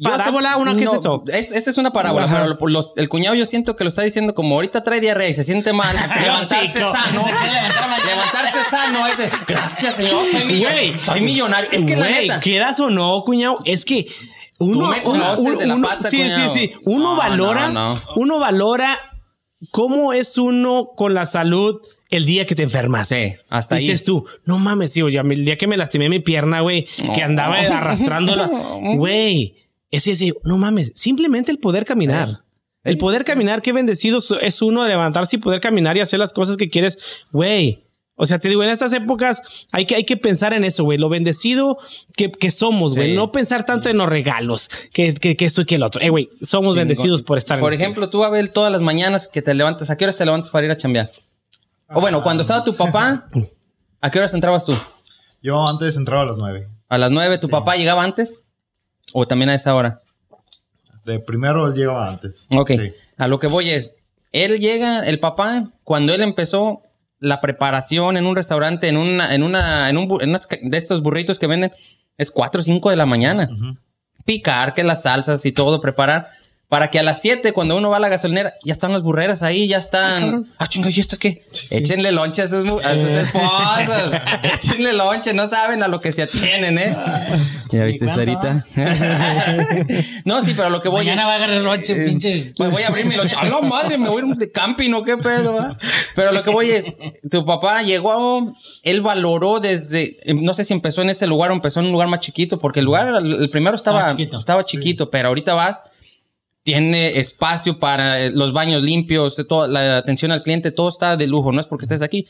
[0.03, 0.57] ¿Parábola?
[0.57, 0.75] ¿Una?
[0.75, 1.23] ¿Qué es eso?
[1.27, 2.47] Es, esa es una parábola, Ajá.
[2.57, 5.35] pero los- el cuñado yo siento que lo está diciendo como ahorita trae diarrea y
[5.35, 5.95] se siente mal.
[6.19, 7.25] levantarse sano.
[8.03, 10.25] levantarse sano es de, gracias, señor.
[10.31, 10.97] Soy, millo- Güey.
[10.97, 11.69] soy millonario.
[11.71, 12.39] Es que la neta.
[12.39, 14.07] quieras o no, cuñado, es que
[14.57, 16.53] uno, me conoces de la pata, sí, cuñado.
[16.55, 18.01] sí, sí, uno No, valora, no, no.
[18.15, 18.97] uno valora
[19.71, 23.09] cómo es uno con la salud el día que te enfermas.
[23.09, 23.81] Sí, hasta ahí.
[23.81, 26.85] Dices tú, no mames, tío, ya el día que me lastimé mi pierna, güey,
[27.15, 28.47] que andaba arrastrándola,
[28.97, 29.55] güey,
[29.89, 32.43] ese, ese, no mames, simplemente el poder caminar.
[32.83, 36.33] El poder caminar, qué bendecido es uno de levantarse y poder caminar y hacer las
[36.33, 37.85] cosas que quieres, güey.
[38.15, 39.41] O sea, te digo, en estas épocas
[39.71, 40.99] hay que, hay que pensar en eso, güey.
[40.99, 41.79] Lo bendecido
[42.15, 43.09] que, que somos, güey.
[43.09, 43.15] Sí.
[43.15, 46.01] No pensar tanto en los regalos, que, que, que esto y que el otro.
[46.01, 49.41] Eh, güey, somos bendecidos por estar en Por ejemplo, tú, Abel, todas las mañanas que
[49.41, 51.11] te levantas, ¿a qué horas te levantas para ir a chambear?
[51.89, 53.27] O bueno, cuando estaba tu papá,
[53.99, 54.75] ¿a qué horas entrabas tú?
[55.41, 56.67] Yo antes entraba a las 9.
[56.89, 58.45] ¿A las nueve tu papá llegaba antes?
[59.13, 59.97] ¿O también a esa hora?
[61.05, 62.47] De primero él llegaba antes.
[62.55, 62.69] Ok.
[62.69, 62.93] Sí.
[63.17, 63.95] A lo que voy es,
[64.31, 66.82] él llega, el papá, cuando él empezó
[67.23, 71.01] la preparación en un restaurante, en una, en una, en un, en unas de estos
[71.01, 71.71] burritos que venden,
[72.17, 73.49] es 4 o 5 de la mañana.
[74.25, 76.31] Picar, que las salsas y todo, preparar.
[76.73, 79.43] Para que a las 7, cuando uno va a la gasolinera, ya están las burreras
[79.43, 80.47] ahí, ya están.
[80.57, 81.45] Ah, chinga, ¿y estas qué?
[81.69, 84.11] Échenle lonche a sus, a sus esposos.
[84.55, 86.95] Échenle lonche, no saben a lo que se atienen, ¿eh?
[87.71, 88.65] ¿Ya viste, Sarita?
[90.25, 92.05] no, sí, pero a lo que voy Mañana es- va a agarrar el lonche, eh,
[92.07, 92.53] pinche.
[92.57, 93.35] Pues voy a abrir mi lonche.
[93.39, 93.97] ¡A la madre!
[93.99, 95.03] Me voy a ir de camping, ¿no?
[95.03, 95.53] ¿Qué pedo?
[95.53, 95.77] va?
[96.15, 96.91] Pero lo que voy es,
[97.29, 98.53] tu papá llegó,
[98.83, 102.07] él valoró desde, no sé si empezó en ese lugar o empezó en un lugar
[102.07, 104.37] más chiquito, porque el lugar, el primero estaba, Estaba chiquito.
[104.39, 105.79] estaba chiquito, pero ahorita vas,
[106.63, 111.27] tiene espacio para eh, los baños limpios, toda la atención al cliente, todo está de
[111.27, 112.27] lujo, no es porque estés aquí,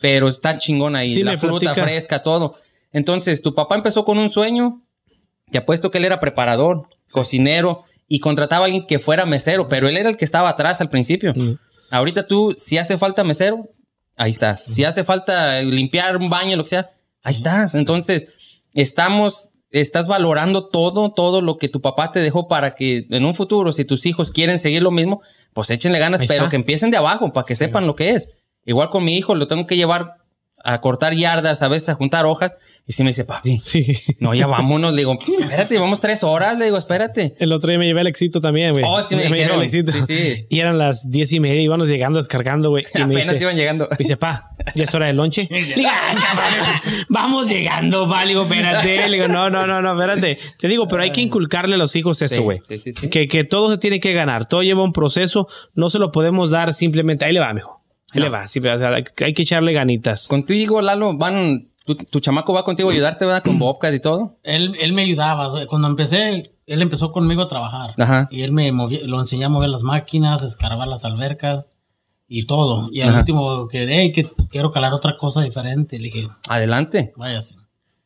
[0.00, 1.84] pero está chingón ahí, Sí, la fruta platica.
[1.86, 2.56] fresca, todo.
[2.92, 4.82] Entonces, tu papá empezó con un sueño,
[5.50, 9.88] te apuesto que él era preparador, cocinero y contrataba a alguien que fuera mesero, pero
[9.88, 11.32] él era el que estaba atrás al principio.
[11.90, 13.68] Ahorita tú, si hace falta mesero,
[14.16, 14.64] ahí estás.
[14.64, 16.90] Si hace falta limpiar un baño, lo que sea,
[17.22, 17.74] ahí estás.
[17.76, 18.26] Entonces,
[18.74, 23.34] estamos, estás valorando todo, todo lo que tu papá te dejó para que en un
[23.34, 26.96] futuro, si tus hijos quieren seguir lo mismo, pues échenle ganas, pero que empiecen de
[26.96, 28.28] abajo para que sepan lo que es.
[28.64, 30.16] Igual con mi hijo, lo tengo que llevar
[30.64, 32.52] a cortar yardas, a veces a juntar hojas.
[32.86, 33.86] Y si me dice, papi, Sí.
[34.18, 34.92] no, ya vámonos.
[34.92, 36.58] Le digo, espérate, vamos tres horas.
[36.58, 37.36] Le digo, espérate.
[37.38, 38.84] El otro día me llevé el éxito también, güey.
[38.86, 39.58] Oh, sí me dijeron.
[39.58, 39.92] el éxito.
[39.92, 40.46] Sí, sí.
[40.48, 42.84] Y eran las diez y media, íbamos llegando, descargando, güey.
[42.94, 43.86] Y me Apenas dice, iban llegando.
[43.90, 45.46] me dice, pa, ya es hora del lonche.
[45.50, 48.22] Le digo, "Ay, cabrón, vamos llegando, pa.
[48.24, 49.08] Le digo, espérate.
[49.08, 50.38] Le digo, no, no, no, no, espérate.
[50.58, 52.60] Te digo, pero hay que inculcarle a los hijos Sí, eso, güey.
[52.64, 53.08] sí, sí, sí.
[53.08, 54.46] Que, que todo se tiene que ganar.
[54.48, 55.46] Todo lleva un proceso.
[55.74, 57.24] No se lo podemos dar simplemente.
[57.24, 57.79] Ahí le va, mijo.
[58.12, 58.46] Ahí le va.
[58.48, 60.28] Sí, pero, o sea, hay que echarle ganitas.
[60.28, 61.68] Contigo, Lalo, van.
[61.86, 63.42] Tu, tu chamaco va contigo a ayudarte, ¿verdad?
[63.42, 64.36] Con Bobcat y todo.
[64.42, 65.66] Él, él me ayudaba.
[65.66, 67.94] Cuando empecé, él empezó conmigo a trabajar.
[67.98, 68.28] Ajá.
[68.30, 71.70] Y él me movía, lo enseñé a mover las máquinas, a escarbar las albercas
[72.28, 72.90] y todo.
[72.92, 73.18] Y al Ajá.
[73.20, 75.98] último, que, hey, que quiero calar otra cosa diferente.
[75.98, 77.12] Le dije, Adelante.
[77.16, 77.54] vaya sí.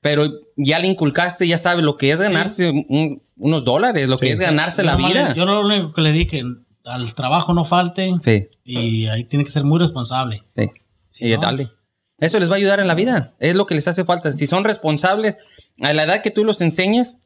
[0.00, 4.30] Pero ya le inculcaste, ya sabe lo que es ganarse un- unos dólares, lo que
[4.30, 5.28] es ganarse la Yo nomás vida.
[5.30, 6.42] le- Yo lo único que le dije
[6.84, 10.42] al trabajo no falte Sí, y ahí tiene que ser muy responsable.
[10.54, 10.70] sí.
[11.10, 11.40] Sí, y ¿no?
[11.42, 11.70] dale.
[12.18, 13.34] Eso les va a ayudar en la vida.
[13.38, 14.30] Es lo que les hace falta.
[14.32, 15.36] Si son responsables,
[15.80, 17.20] a la edad que tú los enseñes,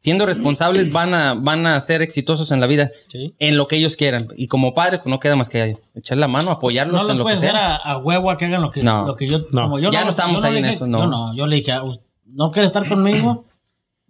[0.00, 2.90] siendo responsables, van a, van a ser exitosos en la vida.
[3.08, 3.34] Sí.
[3.38, 4.28] En lo que ellos quieran.
[4.36, 7.16] Y como padre, pues no queda más que echar la mano, apoyarlos No en los
[7.18, 7.76] lo que puedes hacer sea.
[7.76, 9.06] a, a huevo a que hagan lo que, No.
[9.06, 9.62] lo que yo, No.
[9.64, 11.00] como yo Ya no estamos yo ahí le en dije- eso, no.
[11.00, 13.44] Yo no, yo le dije, "Us- no quiere estar conmigo,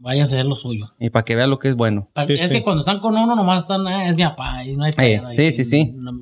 [0.03, 0.93] vaya a hacer lo suyo.
[0.99, 2.09] Y para que vea lo que es bueno.
[2.13, 2.49] Pa- Sí, es sí.
[2.51, 5.21] que cuando están con uno, nomás están, "Ah, es mi papá, y no hay Eh,
[5.21, 5.93] pedo, sí, sí, sí.
[5.97, 6.13] No,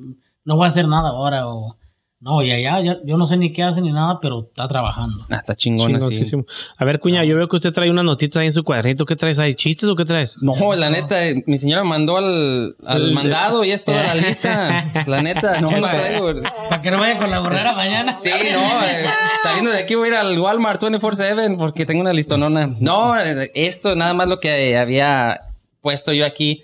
[0.45, 1.77] no voy a hacer nada ahora, o
[2.23, 5.25] No, y allá ya- yo no sé ni qué hace ni nada, pero está trabajando.
[5.31, 5.59] Ah, está sí.
[5.61, 6.45] Chingoncísimo.
[6.77, 9.07] A ver, cuña, yo veo que usted trae unas notitas ahí en su cuadernito.
[9.07, 9.55] ¿Qué traes ahí?
[9.55, 10.37] ¿Chistes o qué traes?
[10.39, 14.13] No, la neta, eh, mi señora mandó al, al El- mandado y es toda la
[14.27, 15.03] lista.
[15.07, 16.31] La neta, no, no traigo.
[16.69, 18.13] Para que no vaya a colaborar a mañana.
[18.13, 19.03] Sí, no, eh,
[19.41, 22.75] saliendo de aquí voy a ir al Walmart 24-7 porque tengo una listonona.
[22.79, 23.15] No,
[23.55, 25.41] esto nada más lo que había
[25.81, 26.61] puesto yo aquí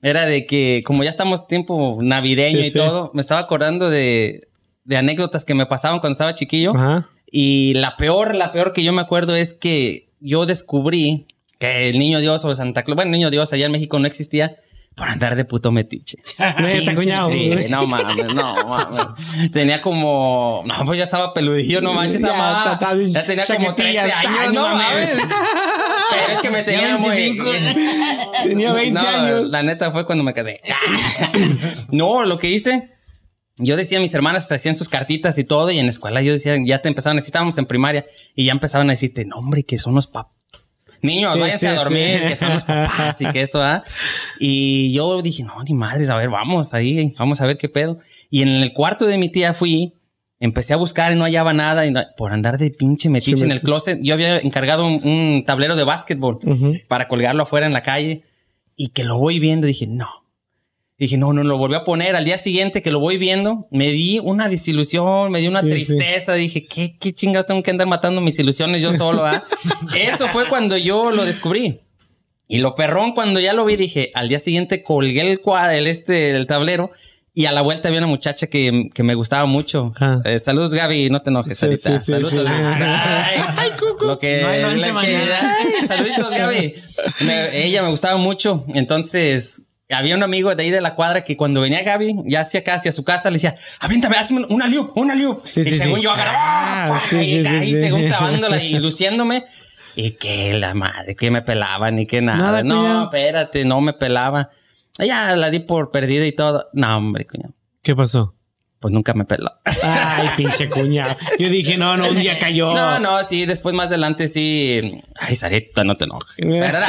[0.00, 2.78] era de que como ya estamos tiempo navideño Sí, y sí.
[2.78, 4.46] todo, me estaba acordando de,
[4.84, 6.74] de anécdotas que me pasaban cuando estaba chiquillo.
[6.76, 7.08] Ajá.
[7.30, 11.26] Y la peor, la peor que yo me acuerdo es que yo descubrí
[11.58, 14.06] que el niño Dios o Santa Claus, bueno, el niño Dios allá en México no
[14.06, 14.56] existía
[14.94, 16.18] por andar de puto metiche.
[16.60, 17.30] Neta, cuñado.
[17.30, 19.50] Sí, no mames, no mames.
[19.52, 20.62] Tenía como.
[20.66, 24.26] No, pues ya estaba peludillo, no manches, está Ya tenía como 13 chaquetillas.
[24.26, 25.10] años, no mames.
[26.10, 27.08] Pero es que me tenía muy.
[27.08, 27.50] 25.
[28.44, 29.48] Tenía 20 No, años.
[29.48, 30.60] La neta fue cuando me casé.
[31.90, 32.90] no, lo que hice.
[33.58, 36.56] Yo decía, mis hermanas hacían sus cartitas y todo, y en la escuela yo decía,
[36.64, 39.94] ya te empezaban, estábamos en primaria, y ya empezaban a decirte, no, hombre, que son
[39.94, 40.32] los papás.
[41.02, 42.28] Niños, Sí, váyanse sí, a dormir, sí.
[42.28, 43.60] que son los papás y que esto.
[44.38, 47.98] Y yo dije, no, ni madres, a ver, vamos ahí, vamos a ver qué pedo.
[48.30, 49.94] Y en el cuarto de mi tía fui,
[50.40, 53.50] empecé a buscar y no hallaba nada, y no- por andar de pinche metiche en
[53.50, 53.98] el closet.
[54.02, 56.38] Yo había encargado un, un tablero de básquetbol
[56.88, 58.22] para colgarlo afuera en la calle
[58.76, 60.08] y que lo voy viendo, dije, no.
[61.02, 62.14] Dije, no, no, lo volví a poner.
[62.14, 65.68] Al día siguiente que lo voy viendo, me di una desilusión, me di una Sí,
[65.68, 66.34] tristeza.
[66.34, 69.26] Dije, ¿qué, qué chingados tengo que andar matando mis ilusiones yo solo?
[69.26, 69.42] ah?"
[69.98, 71.80] Eso fue cuando yo lo descubrí.
[72.46, 75.88] Y lo perrón, cuando ya lo vi, dije, al día siguiente colgué el cuadro, el,
[75.88, 76.92] este, el tablero.
[77.34, 79.92] Y a la vuelta había una muchacha que, que me gustaba mucho.
[80.00, 80.20] Ah.
[80.24, 81.10] Eh, saludos, Gaby.
[81.10, 81.98] No te enojes Sí, ahorita.
[81.98, 82.32] sí, sí, saludos.
[82.32, 82.38] sí.
[82.46, 83.70] Ay,
[84.02, 85.16] Lo que, No hay lonche la que-.
[85.16, 86.74] Ay, saluditos, Gaby.
[87.22, 88.64] Me- ella me gustaba mucho.
[88.74, 92.60] Entonces, había un amigo de ahí de la cuadra que cuando venía Gaby, ya hacia
[92.60, 95.42] acá, hacia su casa, le decía, aviéntame, hazme una loop, una loop.
[95.46, 96.04] Sí, y sí, según sí.
[96.04, 99.44] yo agarraba, Ah, y ahí según clavándola y luciéndome.
[99.94, 102.38] Y que la madre, que me pelaba, ni que nada.
[102.38, 104.50] Nada, no, espérate, no me pelaba.
[104.98, 106.68] Ya la di por perdida y todo.
[106.72, 107.54] No, hombre, cuñado.
[107.82, 108.34] ¿Qué pasó?
[108.82, 109.48] Pues nunca me peló.
[109.82, 111.16] Ay, pinche cuña.
[111.38, 112.74] Yo dije, no, no, un día cayó.
[112.82, 115.00] No, no, sí, después más adelante sí.
[115.18, 116.34] Ay, Sarita, no te enojes.
[116.36, 116.88] Pero era-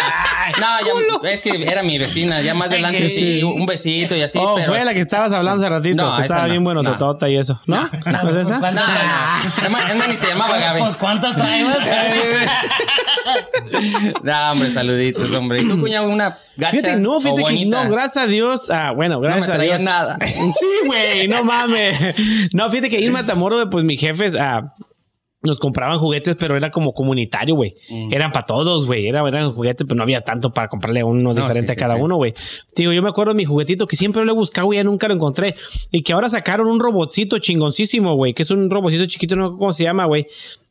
[0.60, 2.42] no, ya, es que era mi vecina.
[2.42, 4.40] Ya más adelante sí, un besito y así.
[4.42, 6.04] oh, pero fue la que estabas hablando hace ratito.
[6.04, 6.50] No, que estaba no.
[6.50, 6.94] bien bueno, No.
[6.94, 7.62] totota y eso.
[7.68, 7.88] ¿No?
[8.06, 8.58] ¿No es esa?
[8.58, 10.08] No, no, no.
[10.08, 10.82] Ni se llamaba Gaby.
[10.82, 11.78] Pues cuántas traemos.
[14.24, 15.62] No, hombre, saluditos, hombre.
[15.62, 18.70] ¿Y tú, cuñado, una gacha Fíjate, no, fíjate que no, gracias a Dios.
[18.70, 19.84] Ah, bueno, No gracias me a traía Dios.
[19.90, 20.18] nada.
[20.22, 21.83] Sí, güey, no mames.
[22.54, 24.74] No, fíjate que ahí en Matamoros, pues mis jefes ah,
[25.44, 27.76] nos compraban juguetes, pero era como comunitario, güey.
[27.90, 28.14] Mm.
[28.14, 29.08] Eran para todos, güey.
[29.08, 31.96] Era, eran juguetes, pero no había tanto para comprarle a uno diferente sí, a cada
[31.96, 32.34] sí, uno, güey.
[32.76, 35.08] Digo, yo me acuerdo de mi juguetito que siempre lo he buscado, güey, ya nunca
[35.08, 35.56] lo encontré.
[35.92, 39.56] Y que ahora sacaron un robotcito chingoncísimo, güey, que es un robotcito chiquito, no sé
[39.58, 40.28] cómo se llama, güey.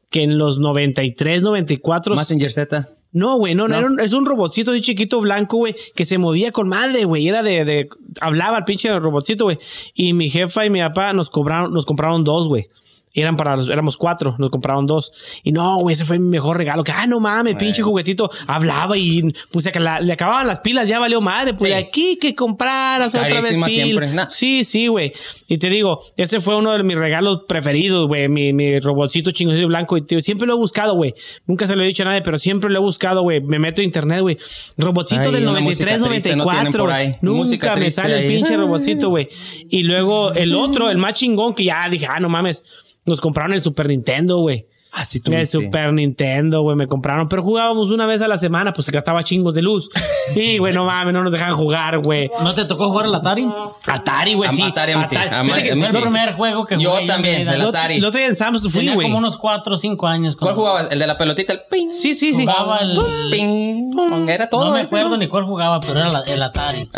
[0.09, 2.89] Que en los 93, 94 Messenger Z.
[3.13, 3.79] no, güey, no, no, ¿No?
[3.79, 7.29] era un- es un robotcito así chiquito blanco, güey, que se movía con madre, güey.
[7.29, 7.89] Era de, de,
[8.21, 9.59] hablaba el pinche robotcito, güey.
[9.95, 12.69] Y mi jefa y mi papá nos cobraron, nos compraron dos, güey.
[13.15, 15.13] Eran para los, éramos cuatro, nos compraron dos.
[15.43, 16.83] Y no, güey, ese fue mi mejor regalo.
[16.83, 18.31] Que, ah, no mames, pinche juguetito.
[18.47, 21.53] Hablaba y pues que la- le acababan las pilas, ya valió madre.
[21.55, 21.77] Pues Sí.
[21.79, 23.83] aquí que compraras otra vez Carísima pil.
[23.85, 24.27] siempre, nah.
[24.31, 25.13] Sí, sí, güey.
[25.47, 28.29] Y te digo, ese fue uno de mis regalos preferidos, güey.
[28.29, 29.97] Mi, mi robotcito chingoncito blanco.
[29.99, 31.13] Y te- siempre lo he buscado, güey.
[31.47, 33.41] Nunca se lo he dicho a nadie, pero siempre lo he buscado, güey.
[33.43, 34.39] Me meto a internet, güey.
[34.79, 36.81] Robotcito Ay, del una 93, música triste, no tienen 94.
[36.85, 37.17] por ahí.
[37.21, 39.29] Nunca me sale el pinche robotcito, güey.
[39.69, 42.63] Y luego el otro, el más chingón, que ya dije, ah, no mames.
[43.05, 44.67] Nos compraron el Super Nintendo, güey.
[44.95, 47.27] Ah, sí, El Super Nintendo, güey, me compraron.
[47.29, 49.89] Pero jugábamos una vez a la semana, pues se gastaba chingos de luz.
[50.33, 52.31] Sí, güey, no mames, no nos dejaban jugar, güey.
[52.43, 53.45] ¿No te tocó jugar al Atari?
[53.87, 54.63] Atari, güey, sí.
[54.63, 55.17] Atari a mí sí.
[55.17, 57.35] A mí- Fíjate que a mí Fue el primer juego que Yo jugué en también,
[57.35, 57.55] mi vida.
[57.57, 57.99] el el Atari.
[58.05, 59.09] otro día en Sam's fui, Tenía güey.
[59.09, 60.37] como unos 4 o 5 años.
[60.37, 60.89] ¿Cuál jugabas?
[60.91, 61.53] ¿El de la pelotita?
[61.53, 61.91] El ping.
[61.91, 62.47] Sí, sí, sí.
[62.47, 62.99] Jugaba el...
[63.31, 63.91] Ping.
[63.95, 64.29] pong.
[64.31, 64.67] Era todo.
[64.67, 66.79] no me acuerdo ni cuál jugaba, pero era el Atari.
[66.79, 66.89] Sí.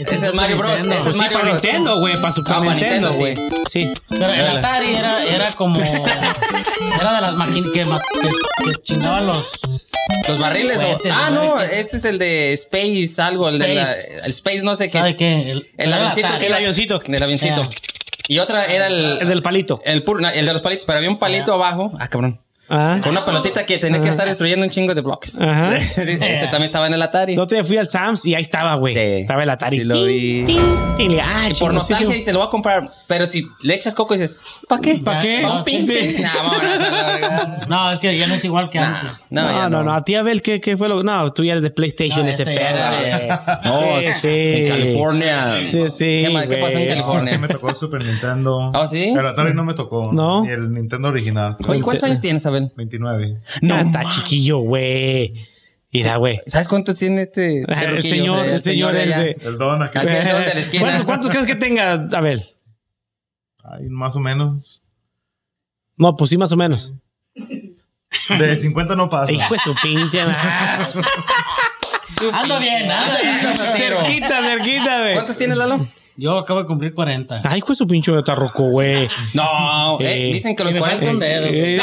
[0.00, 0.72] Ese es el Mario Bros.
[0.78, 1.50] Ese es Sí, Mario para.
[1.52, 3.34] Nintendo, güey, para Super Ah, para Nintendo, güey.
[3.68, 3.92] Sí.
[4.08, 4.56] Pero el.
[4.58, 5.76] Atari era, era como...
[7.00, 9.60] era de las máquinas que, que, que chingaban los...
[10.28, 10.78] Los barriles.
[10.78, 11.56] o- Ah, ¿no?
[11.56, 13.48] que- ese es el de Space, algo.
[13.48, 14.14] El de la, Space.
[14.24, 14.98] el Space, no sé qué.
[14.98, 15.16] ¿Sabe es.
[15.16, 15.50] qué?
[15.50, 16.28] El, El avioncito.
[16.28, 16.98] Que El iba- avioncito.
[17.06, 17.62] El avioncito.
[17.62, 17.68] Ya.
[18.28, 19.18] Y otra era el.
[19.22, 19.80] El del palito.
[19.84, 21.52] El, no, el de los palitos, pero había un palito Ya.
[21.54, 21.90] abajo.
[21.98, 22.40] Ah, cabrón.
[22.68, 22.98] Ah.
[23.02, 25.40] Con una pelotita que tenía que estar destruyendo un chingo de bloques.
[25.40, 25.76] Ajá.
[25.76, 27.34] Ese también estaba en el Atari.
[27.34, 28.94] El otro día fui al Sam's y ahí estaba, güey.
[28.94, 29.00] Sí.
[29.00, 29.78] Estaba el Atari.
[29.78, 30.44] Sí, lo vi.
[30.46, 30.58] Tin,
[30.96, 31.20] tin.
[31.20, 32.84] Ah, Y por nostalgia dice, lo voy a comprar.
[33.06, 34.30] Pero si le echas coco, dice,
[34.68, 34.94] ¿para qué?
[34.96, 35.40] ¿Pa' qué?
[35.42, 36.16] ¿Para No, un sí.
[36.22, 37.68] No, vámonos.
[37.68, 39.24] No, es que ya no es igual que Nah, antes.
[39.30, 41.62] No, No, no, no, A ti, Abel, ¿qué, qué fue lo No, tú ya eres
[41.64, 42.78] de PlayStation, No, ese este pedo.
[42.78, 43.28] güey.
[43.64, 45.58] No, Sí, en California.
[45.64, 46.46] Sí, sí, ¿Qué, más?
[46.46, 46.86] ¿Qué pasó en.
[46.86, 47.38] No, sí California?
[47.38, 48.70] me tocó Super Nintendo.
[48.74, 49.10] ¿Ah, sí?
[49.10, 50.10] El Atari no me tocó.
[50.12, 50.42] ¿No?
[50.44, 51.56] Ni el Nintendo original.
[51.66, 52.53] Oye, ¿cuántos años tienes, Abel?
[52.76, 53.38] 29.
[53.62, 55.46] No, está chiquillo, güey.
[55.92, 56.40] Mira, güey.
[56.46, 57.64] ¿Sabes cuántos tiene este?
[57.68, 59.36] Ah, El señor, el señor ese.
[59.40, 59.98] El Don aquí.
[59.98, 60.08] Aquí.
[60.08, 60.82] el don de la esquina.
[60.82, 62.42] ¿Cuántos, cuántos crees que tenga, Abel?
[63.62, 64.82] Ay, más o menos.
[65.96, 66.92] No, pues sí, más o menos.
[68.38, 69.30] De 50 no pasa.
[69.32, 70.20] Hijo de su pinche.
[72.32, 73.56] Ando bien, ando bien.
[73.76, 75.14] cerquita, cerquita, güey.
[75.14, 75.86] ¿Cuántos tienes, Lalo?
[76.16, 77.42] Yo acabo de cumplir 40.
[77.44, 79.08] Ay, hijo de su pinche tarroco, güey.
[79.32, 81.04] No, eh, Eh, dicen que los y me 40.
[81.06, 81.82] falta un dedo.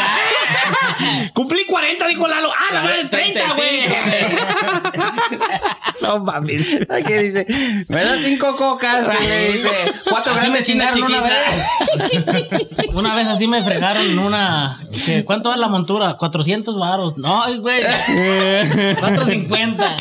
[1.33, 2.49] Cumplí 40, dijo Lalo.
[2.51, 3.81] Ah, la madre, 30, güey.
[6.01, 6.79] No mames.
[6.89, 7.45] Aquí dice,
[7.87, 9.07] me da cinco cocas.
[9.23, 9.69] Y le dice,
[10.09, 12.87] cuatro Así grandes me chinas chingaron una chiquitas.
[12.95, 14.81] Una vez así me fregaron en una.
[15.25, 16.17] ¿Cuánto es la montura?
[16.17, 17.17] 400 varos.
[17.17, 17.81] No, güey.
[18.99, 19.95] 450.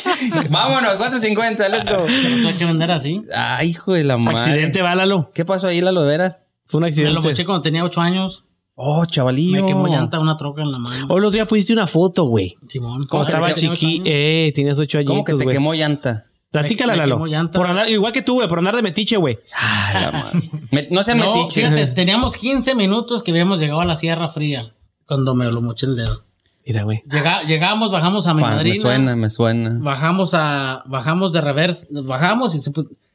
[0.49, 2.05] Vámonos, 450, let's go.
[2.07, 3.21] Pero que vender así.
[3.33, 4.39] Ay, hijo de la madre.
[4.39, 5.31] Accidente, va, Lalo.
[5.33, 6.39] ¿Qué pasó ahí, Lalo, veras?
[6.67, 7.13] Fue un Me accidente.
[7.13, 8.45] lo moché cuando tenía 8 años.
[8.75, 9.61] Oh, chavalillo.
[9.61, 11.05] Me quemó llanta una troca en la mano.
[11.09, 12.55] Hoy los días pusiste una foto, güey.
[12.67, 13.05] Simón.
[13.05, 15.55] Como estaba quemó chiqui, eh, tenías ocho añitos, ¿Cómo que te güey.
[15.55, 16.25] quemó llanta?
[16.49, 17.15] Platícala, Me- me Lalo.
[17.15, 17.57] quemó llanta.
[17.59, 19.37] Por andar, igual que tú, güey, por andar de metiche, güey.
[19.55, 20.39] Ay, la madre.
[20.71, 21.69] Me- no sean No, metiches.
[21.69, 24.73] fíjate, teníamos 15 minutos que habíamos llegado a la Sierra Fría
[25.05, 26.23] cuando me lo moché el dedo.
[26.65, 27.03] Mira, güey.
[27.09, 28.81] Llega- llegamos, bajamos a mi Fa, me madrina.
[28.81, 29.77] suena, me suena.
[29.81, 32.59] Bajamos a, bajamos de reversa, bajamos y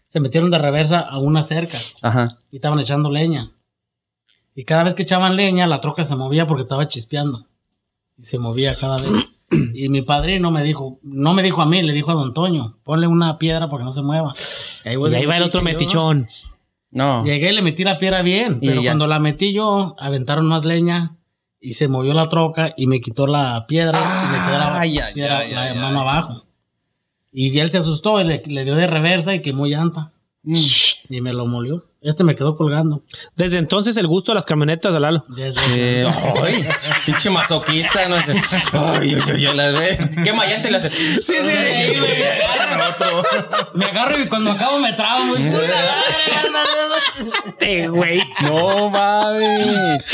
[0.08, 2.38] se metieron de reversa a una cerca Ajá.
[2.50, 3.50] y estaban echando leña.
[4.56, 7.46] Y cada vez que echaban leña, la troca se movía porque estaba chispeando.
[8.18, 9.12] Y se movía cada vez.
[9.74, 12.78] Y mi padrino me dijo, no me dijo a mí, le dijo a don Toño,
[12.82, 14.32] ponle una piedra para que no se mueva.
[14.84, 16.26] Y ahí, Y ahí va el otro metichón.
[16.90, 17.22] No.
[17.24, 20.46] Llegué y le metí la piedra bien, pero ya cuando se- la metí yo, aventaron
[20.48, 21.16] más leña
[21.60, 24.98] y se movió la troca y me quitó la piedra y me quedó la, ay,
[25.14, 26.44] piedra- ay, la ay, mano abajo.
[27.30, 30.12] Y él se asustó y le, le dio de reversa y quemó llanta.
[30.42, 30.54] Mm.
[31.10, 31.84] Y me lo molió.
[32.06, 33.02] Este me quedó colgando.
[33.34, 35.24] Desde entonces el gusto de las camionetas de Lalo.
[35.28, 36.06] Desde- Eh,
[36.44, 36.64] ay,
[37.04, 38.32] pinche masoquista, no sé.
[38.72, 39.98] Ay, ay, ay, ay, las ve.
[40.22, 40.90] ¿Qué mayante le hace?
[40.92, 43.22] Sí, sí, Sí, me agarro,
[43.74, 45.34] me agarro y cuando acabo me trabo.
[47.46, 48.20] Este, güey.
[48.42, 50.06] No mames.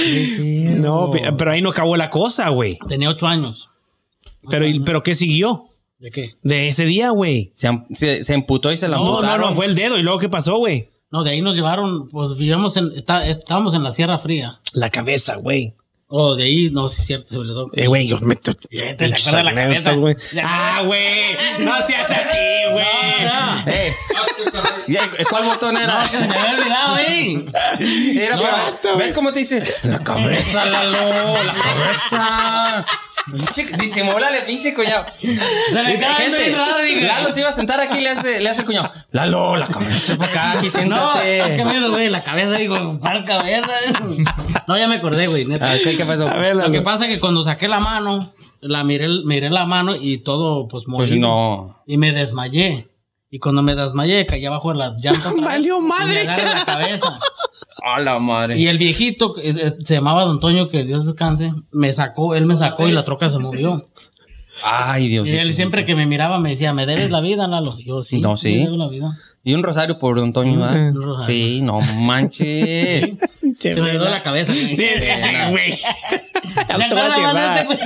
[0.79, 2.79] No, pero ahí no acabó la cosa, güey.
[2.89, 3.69] Tenía ocho años.
[4.51, 5.67] Pero, pero ¿qué siguió?
[5.99, 6.31] ¿De qué?
[6.43, 7.51] De ese día, güey.
[7.55, 9.97] Se, se, se emputó y se la No, no, no, fue el dedo.
[9.99, 10.89] ¿Y luego qué pasó, güey?
[11.13, 14.61] No, de ahí nos llevaron, pues vivíamos en, está- estábamos en la Sierra Fría.
[14.73, 15.75] La cabeza, güey.
[16.15, 17.71] Oh, de ahí, no, sí es cierto, se me le dio.
[17.75, 18.35] Eh, güey, yo me...
[18.37, 19.93] ¿Te acuerdas de la cabeza?
[19.93, 20.15] güey.
[20.43, 21.33] Ah, güey.
[21.61, 22.87] No seas así, güey.
[23.67, 23.93] Eh,
[24.89, 26.07] ya, ¿Cuál botón era?
[26.09, 27.45] Se me había olvidado, eh.
[28.21, 29.63] Era No, para- ¿Ves cómo te dice?
[29.85, 32.87] La cabeza, Lalo, la cabeza.
[33.31, 35.05] Pinche, disimúlale, pinche cuñado.
[35.19, 35.27] Se
[35.83, 37.03] me queda bien raro, dije.
[37.07, 38.91] Lalo se iba a sentar aquí y le hace, le hace el cuñado.
[39.13, 41.39] Lalo, la cabeza para acá, aquí No, siéntate.
[41.47, 43.69] es que me hizo, güey, la cabeza, digo, ¿cuál cabeza?
[44.67, 45.71] No, ya me acordé, güey, neta.
[45.73, 46.29] Ah, ¿qué, qué pasó?
[46.29, 49.67] A ver, Lo que pasa es que cuando saqué la mano, la miré, miré la
[49.67, 51.21] mano y todo, pues, Pues molido.
[51.29, 51.83] no.
[51.87, 52.89] Y me desmayé.
[53.35, 55.31] Y cuando me desmayé, caí abajo de la llanta.
[55.31, 56.13] otra vez, Valió y madre.
[56.15, 57.19] me agarré la cabeza.
[57.85, 58.57] A la madre.
[58.61, 62.55] Y el viejito, eh, se llamaba Don Toño, que Dios descanse, me sacó, él me
[62.55, 63.83] sacó y la troca se movió.
[64.63, 65.27] Ay, Dios.
[65.27, 67.77] Y él siempre que me miraba me decía, ¿me debes la vida, Lalo?
[67.79, 68.51] Yo, sí, No, sí.
[68.59, 69.19] me debo la vida.
[69.43, 70.91] Y un rosario por Don Toño, ¿verdad?
[70.91, 71.27] Un rosario.
[71.27, 73.11] Sí, no manches.
[73.59, 74.53] Se me quedó la cabeza.
[74.53, 74.77] Sí,
[75.51, 75.75] güey.
[76.43, 77.61] ¿Se Ya no te voy a decir nada.
[77.61, 77.79] este, güey.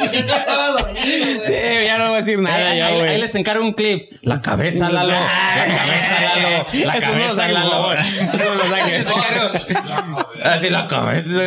[1.47, 3.21] Sí, ya no voy a decir nada, ahí- ya, ahí güey.
[3.21, 4.13] les encargo un clip.
[4.23, 5.11] La cabeza, Lalo.
[5.11, 6.67] La cabeza, Lalo.
[6.85, 7.93] La Eso no lo cabeza, Lalo.
[7.93, 10.31] Eso no lo encargo.
[10.43, 11.41] Así la cabeza.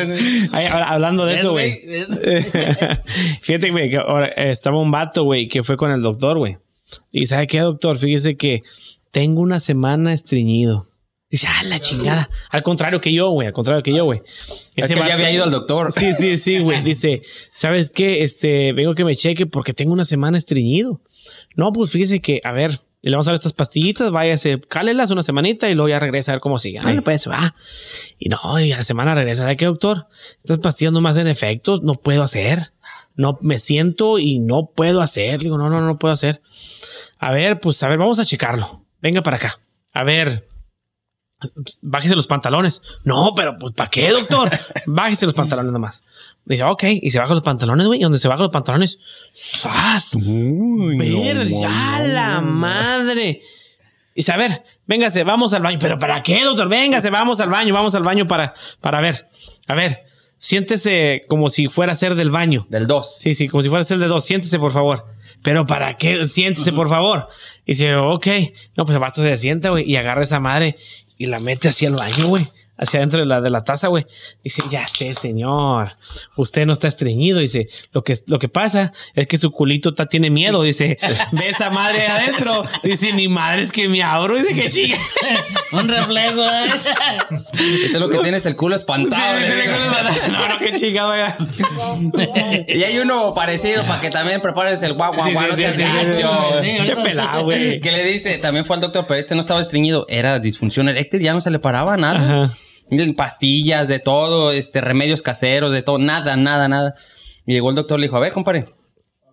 [0.52, 1.82] Ay, ahora, hablando de ¿Ves, eso, güey.
[3.42, 6.58] Fíjate, güey, que ahora estaba un vato, güey, que fue con el doctor, güey.
[7.12, 7.98] Y ¿sabe qué, doctor?
[7.98, 8.64] Fíjese que
[9.12, 10.88] tengo una semana estreñido.
[11.30, 12.30] Dice, ah, la chingada.
[12.50, 14.22] Al contrario que yo, güey, al contrario que yo, güey.
[14.76, 15.92] Es Ese que ya había ido al doctor.
[15.92, 16.84] Sí, sí, sí, güey.
[16.84, 17.22] Dice,
[17.52, 18.24] ¿sabes qué?
[18.24, 21.02] Este, vengo que me cheque porque tengo una semana estreñido.
[21.56, 25.22] No, pues fíjese que, a ver, le vamos a dar estas pastillitas, váyase, cálelas una
[25.22, 26.80] semanita y luego ya regresa a ver cómo sigue.
[26.84, 27.56] Ah, pues va.
[28.18, 29.44] Y no, y a la semana regresa.
[29.44, 30.08] ¿Sabe qué, doctor?
[30.40, 32.72] Estas pastillas no me hacen efectos, no puedo hacer.
[33.16, 35.40] No, me siento y no puedo hacer.
[35.42, 36.42] Digo, no, no, no puedo hacer.
[37.20, 38.86] A ver, pues, a ver, vamos a checarlo.
[39.02, 39.60] Venga para acá.
[39.94, 40.49] A ver,
[41.82, 42.82] bájese los pantalones.
[43.04, 44.50] No, pero pues ¿para qué, doctor?
[44.86, 46.04] Bájese los pantalones nomás.
[46.46, 49.00] Dice, ok, y se baja los pantalones, güey, y donde se bajan los pantalones,
[49.36, 50.16] ¡zas!
[50.16, 53.42] Ver, ya la madre.
[54.16, 55.78] Dice, a ver, véngase, vamos al baño.
[55.80, 56.68] ¿Pero para qué, doctor?
[56.68, 59.28] Véngase, vamos al baño, vamos al baño para, para ver.
[59.68, 60.06] A ver,
[60.40, 62.66] siéntese como si fuera a ser del baño.
[62.70, 63.18] Del 2.
[63.20, 64.26] Sí, sí, como si fuera a ser de dos.
[64.26, 65.06] Siéntese, por favor.
[65.44, 66.26] ¿Pero para qué?
[66.26, 67.28] Siéntese, por favor.
[67.66, 68.28] Y dice, ok.
[68.76, 70.76] No, pues el vato se sienta, güey, y agarra esa madre
[71.20, 72.50] y la mete hacia el baño, güey.
[72.82, 74.06] Hacia adentro de la, de la taza, güey.
[74.44, 75.98] Dice, ya sé, señor.
[76.38, 77.40] Usted no está estreñido.
[77.40, 80.64] Dice, lo que, lo que pasa es que su culito está, tiene miedo.
[80.64, 80.98] Dice,
[81.34, 82.64] ve esa madre adentro.
[82.84, 84.36] Dice, mi madre es que me abro.
[84.36, 84.98] Dice, que chica.
[85.74, 86.66] Un reflejo, ¿eh?
[87.86, 89.40] Esto es lo que tienes el culo espantado.
[90.32, 92.66] No, no, qué chica, güey.
[92.68, 95.56] y hay uno parecido para que también prepares el guau, guau, Sí, guau, sí, no
[95.56, 96.62] sí, seas sí, sí, gacho.
[96.64, 96.78] sí.
[96.82, 97.82] Che pelado, güey.
[97.82, 101.22] Que le dice, también fue al doctor, pero este no estaba estreñido, era disfunción eréctil,
[101.22, 102.20] ya no se le paraba nada.
[102.46, 102.58] Ajá.
[103.16, 106.96] Pastillas, de todo, este, remedios caseros, de todo, nada, nada, nada.
[107.46, 108.66] Y llegó el doctor, le dijo, a ver, compadre.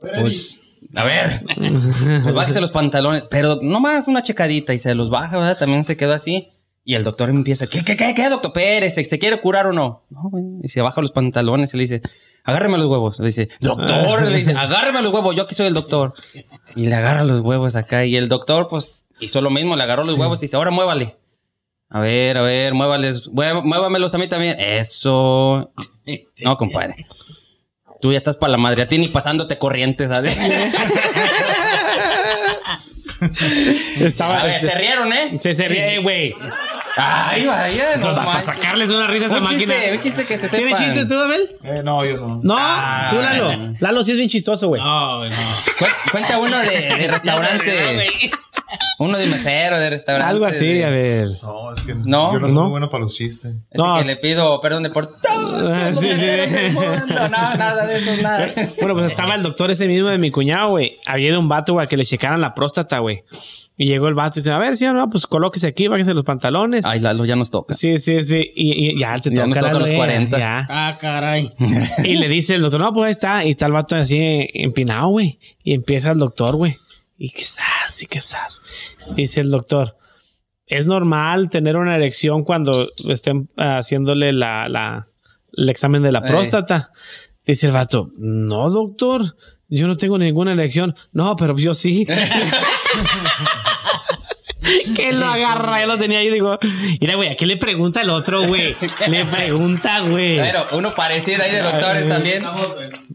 [0.00, 0.60] Pues,
[0.94, 1.42] a ver,
[2.22, 5.58] pues bájese los pantalones, pero nomás una checadita y se los baja, ¿verdad?
[5.58, 6.52] También se quedó así.
[6.84, 8.94] Y el doctor empieza, ¿qué, qué, qué, qué, doctor Pérez?
[8.94, 10.04] ¿Se quiere curar o no?
[10.08, 10.30] No.
[10.62, 12.02] Y se baja los pantalones y le dice,
[12.44, 13.18] agárreme los huevos.
[13.18, 16.14] Le dice, doctor, le dice, agárreme los huevos, yo aquí soy el doctor.
[16.76, 18.04] Y le agarra los huevos acá.
[18.04, 21.16] Y el doctor, pues, hizo lo mismo, le agarró los huevos y dice, ahora muévale.
[21.88, 24.56] A ver, a ver, muévales, mué- muévamelos a mí también.
[24.58, 25.70] Eso.
[26.44, 26.94] No, compadre.
[28.00, 28.82] Tú ya estás para la madre.
[28.82, 30.36] A ti ni pasándote corrientes, ¿sabes?
[34.00, 34.40] Estaba.
[34.40, 35.38] a ver, este- se rieron, ¿eh?
[35.40, 35.50] se,
[35.94, 36.34] eh, güey.
[36.98, 37.96] Ay, vaya.
[37.98, 38.44] No para manches.
[38.46, 39.74] sacarles una risa a esa un máquina.
[39.74, 40.56] chiste, un chiste que se sepa.
[40.56, 41.56] ¿Tienes chiste tú, Abel?
[41.62, 42.40] Eh, no, yo no.
[42.42, 43.06] No, Ah.
[43.10, 43.74] tú, Lalo.
[43.80, 44.80] Lalo sí es bien chistoso, güey.
[44.82, 45.36] No, güey, no.
[46.10, 46.66] Cuenta uno de,
[46.96, 48.30] de restaurante.
[48.98, 50.30] Uno de mesero, de restaurante.
[50.30, 51.28] Algo así, de- a ver.
[51.42, 52.62] No, es que No, yo no soy no.
[52.62, 53.52] muy bueno para los chistes.
[53.54, 53.98] Así No.
[53.98, 56.76] que le pido perdón de por todos Ah, sí, sí.
[57.08, 58.48] No, nada de eso, nada.
[58.80, 60.96] Bueno, pues estaba el doctor ese mismo de mi cuñado, güey.
[61.06, 63.24] Había ido un vato, güey, a que le checaran la próstata, güey.
[63.78, 66.24] Y llegó el vato y dice, a ver, señor, no, pues colóquese aquí, bájese los
[66.24, 66.86] pantalones.
[66.86, 67.74] Ay, Lalo, ya nos toca.
[67.74, 68.40] Sí, sí, sí.
[68.54, 70.38] Y, y ya, te Ya toca, nos toca Lalo, los eh, 40.
[70.38, 70.66] Ya.
[70.70, 71.50] Ah, caray.
[72.04, 73.44] Y le dice el doctor, no, pues ahí está.
[73.44, 75.38] Y está el vato así empinado, güey.
[75.62, 76.76] Y empieza el doctor, güey.
[77.18, 78.60] Y quizás, y quizás.
[79.14, 79.96] Dice el doctor,
[80.66, 85.08] es normal tener una erección cuando estén haciéndole la, la-
[85.56, 86.90] el examen de la próstata.
[87.46, 89.36] Dice el vato, no, doctor,
[89.68, 90.94] yo no tengo ninguna erección.
[91.12, 92.06] No, pero yo sí.
[94.96, 96.58] que lo agarra, ya lo tenía ahí, digo,
[97.00, 98.74] mira, güey, ¿a qué le pregunta el otro, güey?
[99.08, 100.36] Le pregunta, güey.
[100.38, 102.44] Pero uno parecido ahí de doctores también.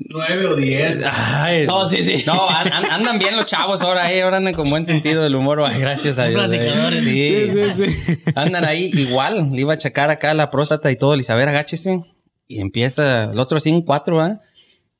[0.09, 0.97] Nueve o diez.
[1.11, 2.23] Ay, No, sí, sí.
[2.25, 4.21] No, an- an- andan bien los chavos ahora, eh.
[4.21, 5.61] Ahora andan con buen sentido del humor.
[5.63, 6.41] Ay, gracias a Dios.
[6.45, 7.03] Platicadores.
[7.03, 7.49] Sí.
[7.49, 8.17] Sí, sí, sí.
[8.35, 9.49] Andan ahí igual.
[9.51, 11.13] Le iba a checar acá la próstata y todo.
[11.15, 12.01] Le dice, a ver, agáchese.
[12.47, 14.41] Y empieza, el otro así en cuatro, ¿ah?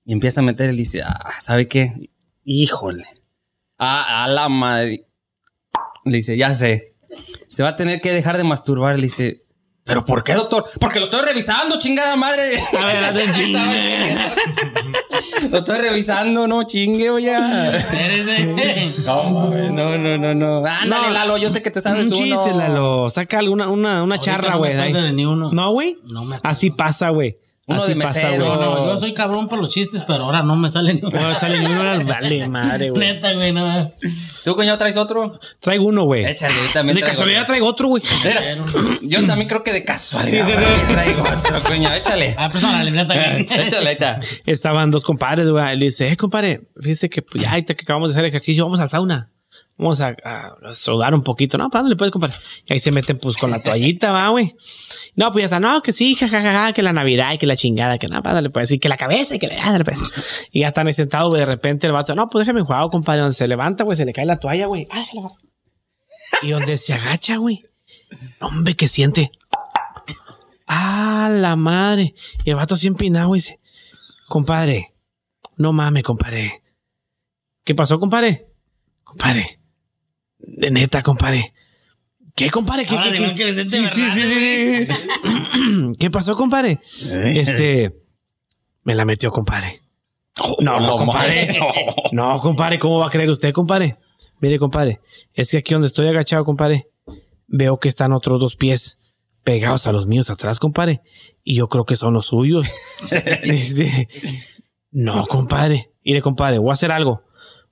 [0.06, 1.91] Y empieza a meter y dice, ah, ¿sabe qué?
[2.45, 3.04] Híjole.
[3.78, 5.08] Ah, a la madre.
[6.06, 6.93] Le dice, ya sé.
[7.47, 8.95] Se va a tener que dejar de masturbar.
[8.95, 9.43] Le dice,
[9.84, 10.66] ¿pero por qué, doctor?
[10.80, 12.43] Porque lo estoy revisando, chingada madre.
[12.80, 13.43] A ver, chingue.
[13.45, 14.36] chingando.
[15.49, 17.34] Lo estoy revisando, no chingue, oye.
[19.06, 20.66] No, mames, no, no, no, no.
[20.66, 21.14] Ándale, No.
[21.14, 22.24] Lalo, yo sé que te sabes Un uno.
[22.24, 23.10] chiste, Lalo.
[23.10, 25.12] Saca alguna, una, una charra, no me güey.
[25.14, 25.52] ni uno.
[25.52, 25.97] No, güey.
[26.04, 26.49] No me acuerdo.
[26.49, 27.38] Así pasa, güey.
[27.68, 28.45] Uno Así de pasa, mesero.
[28.45, 28.57] güey.
[28.59, 31.59] No, yo soy cabrón para los chistes, pero ahora no me sale ni No sale
[31.59, 32.99] ni uno, vale, madre, güey.
[32.99, 33.93] Neta, güey, no.
[34.43, 35.39] ¿Tú, coño, traes otro?
[35.59, 36.26] Traigo uno, güey.
[36.26, 37.47] Échale, yo también De traigo casualidad otro.
[37.47, 38.03] traigo otro, güey.
[39.03, 40.47] Yo también creo que de casualidad.
[40.47, 42.34] Sí, sí, Traigo otro, coño, échale.
[42.38, 43.41] Ah, pues no, la libreta, güey.
[43.68, 44.20] Échale, ahí está.
[44.45, 45.78] Estaban dos compadres, güey.
[45.78, 48.80] Le dice, eh, compadre, fíjese que pues, ya ahorita que acabamos de hacer ejercicio, vamos
[48.80, 49.30] al sauna.
[49.82, 51.57] Vamos a, a, a sudar un poquito.
[51.57, 52.36] No, ¿para dónde puedes, compadre?
[52.67, 54.55] Y ahí se meten, pues, con la toallita, va, güey.
[55.15, 57.97] No, pues ya está, no, que sí, jajaja, que la Navidad y que la chingada,
[57.97, 59.99] que nada, dale, pues, y que la cabeza y que le dale, pues.
[60.51, 61.39] Y ya están ahí sentados, güey.
[61.39, 63.21] De repente el vato, no, pues déjame jugar, compadre.
[63.21, 64.86] Donde se levanta, güey, se le cae la toalla, güey.
[64.91, 65.03] Ah.
[66.43, 67.63] Y donde se agacha, güey.
[68.39, 69.32] No, hombre, que siente.
[70.67, 72.13] Ah, la madre.
[72.45, 73.39] Y el vato así empinado, güey.
[73.39, 73.59] dice,
[74.27, 74.93] Compadre,
[75.57, 76.61] no mames, compadre.
[77.63, 78.45] ¿Qué pasó, compadre?
[79.03, 79.61] Compadre.
[80.45, 81.53] De neta, compadre.
[82.35, 82.85] ¿Qué, compadre?
[82.85, 83.53] ¿Qué, Ahora qué, sí, qué?
[83.53, 85.91] Sí, sí, verdad, sí, sí.
[85.99, 86.79] ¿Qué pasó, compadre?
[87.01, 87.93] Este.
[88.83, 89.81] Me la metió, compadre.
[90.59, 91.59] No, no, compadre.
[92.11, 93.97] No, compadre, ¿cómo va a creer usted, compadre?
[94.39, 94.99] Mire, compadre,
[95.33, 96.87] es que aquí donde estoy agachado, compadre,
[97.47, 98.99] veo que están otros dos pies
[99.43, 101.01] pegados a los míos atrás, compadre.
[101.43, 102.71] Y yo creo que son los suyos.
[103.43, 104.07] Dice,
[104.91, 105.91] no, compadre.
[106.03, 107.21] Mire, compadre, voy a hacer algo.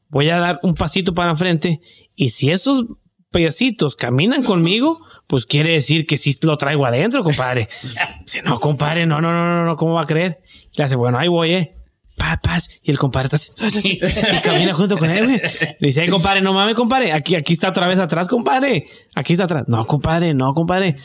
[0.10, 1.80] Voy a dar un pasito para enfrente
[2.16, 2.86] y si esos
[3.32, 4.97] piecitos caminan conmigo,
[5.28, 7.70] pues quiere decir que sí lo traigo adentro, compadre.
[8.22, 10.39] Dice, no, compadre, no, no, no, no, no, ¿cómo va a creer?
[10.74, 11.76] Le hace, bueno, ahí voy, eh.
[12.18, 12.70] Paz, paz.
[12.82, 13.51] Y el compadre está así,
[14.01, 15.38] y camina junto con él, güey.
[15.80, 17.14] Le dice, "Ey, compadre, no mames, compadre.
[17.14, 18.88] Aquí, aquí está otra vez atrás, compadre.
[19.16, 19.64] Aquí está atrás.
[19.68, 20.97] No, compadre, no, compadre.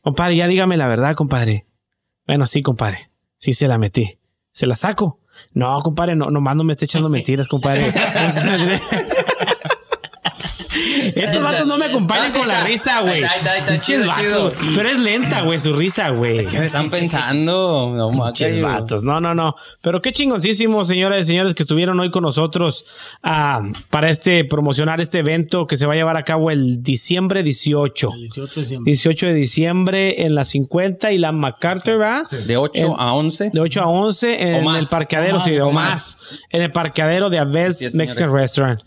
[0.00, 1.66] Compadre, ya dígame la verdad, compadre.
[2.26, 3.10] Bueno, sí, compadre.
[3.36, 4.18] Sí se la metí.
[4.50, 5.20] ¿Se la saco?
[5.54, 7.92] No, compadre, no, nomás no me esté echando mentiras, compadre.
[11.14, 13.22] Estos vatos no me acompañan sí con la risa, güey.
[14.74, 16.46] Pero es lenta, güey, su risa, güey.
[16.46, 17.92] ¿Qué me están pensando?
[17.94, 18.44] No, macho.
[18.62, 19.02] vatos.
[19.02, 19.54] No, no, no.
[19.82, 22.84] Pero qué chingoncísimo, señoras y señores, que estuvieron hoy con nosotros
[23.22, 27.42] ah, para este promocionar este evento que se va a llevar a cabo el diciembre
[27.42, 28.10] 18.
[28.14, 28.90] El 18 de diciembre.
[28.92, 32.26] 18 de diciembre en la 50 y la MacArthur, ¿verdad?
[32.46, 33.50] De 8 En- a 11.
[33.52, 34.78] De 8 a 11 en O más.
[34.82, 36.40] el parqueadero, O más, sí, o o más.
[36.50, 38.32] En el parqueadero de Abel's Mexican señores.
[38.32, 38.80] Restaurant.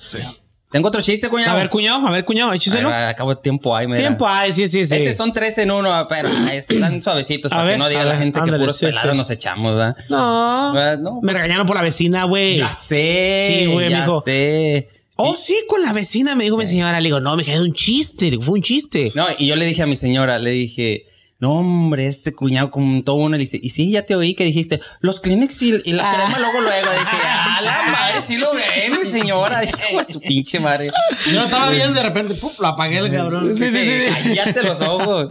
[0.71, 1.51] Tengo otro chiste, cuñado.
[1.51, 2.89] A ver, cuñado, a ver, cuñado, écheselo.
[2.89, 3.99] Ay, Acabo de tiempo ahí, mira.
[3.99, 4.95] Tiempo hay, sí, sí, sí.
[4.95, 8.05] Estos son tres en uno, pero están suavecitos A para ver, que no diga a
[8.05, 9.17] la gente que puros sí, pelados sí.
[9.17, 9.97] nos echamos, ¿verdad?
[10.09, 10.71] No.
[10.73, 10.99] ¿Verdad?
[10.99, 12.55] No, Me pues, regañaron por la vecina, güey.
[12.57, 13.47] Ya sé.
[13.49, 14.21] Sí, güey, ya mijo.
[14.21, 14.87] sé.
[15.17, 16.99] Oh, sí, con la vecina, me dijo mi señora.
[17.01, 19.11] Le digo, no, me es un chiste, fue un chiste.
[19.13, 21.05] No, y yo le dije a mi señora, le dije,
[21.41, 23.31] no, hombre, este cuñado contó uno.
[23.31, 26.13] Le dice, y sí, ya te oí que dijiste, los Kleenex y, y la Ah.
[26.15, 26.91] crema luego, luego.
[26.91, 28.61] Dije, ah, la madre, sí lo ve,
[28.97, 29.59] mi señora.
[29.61, 30.91] Dije, "Hijo de su pinche madre.
[31.25, 32.51] Yo lo estaba viendo y de repente, ¡pum!
[32.59, 33.57] Lo apagué el cabrón.
[33.57, 34.33] Sí, sí, sí.
[34.35, 35.27] Cállate los ojos.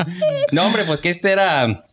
[0.52, 1.84] No, hombre, pues que este era.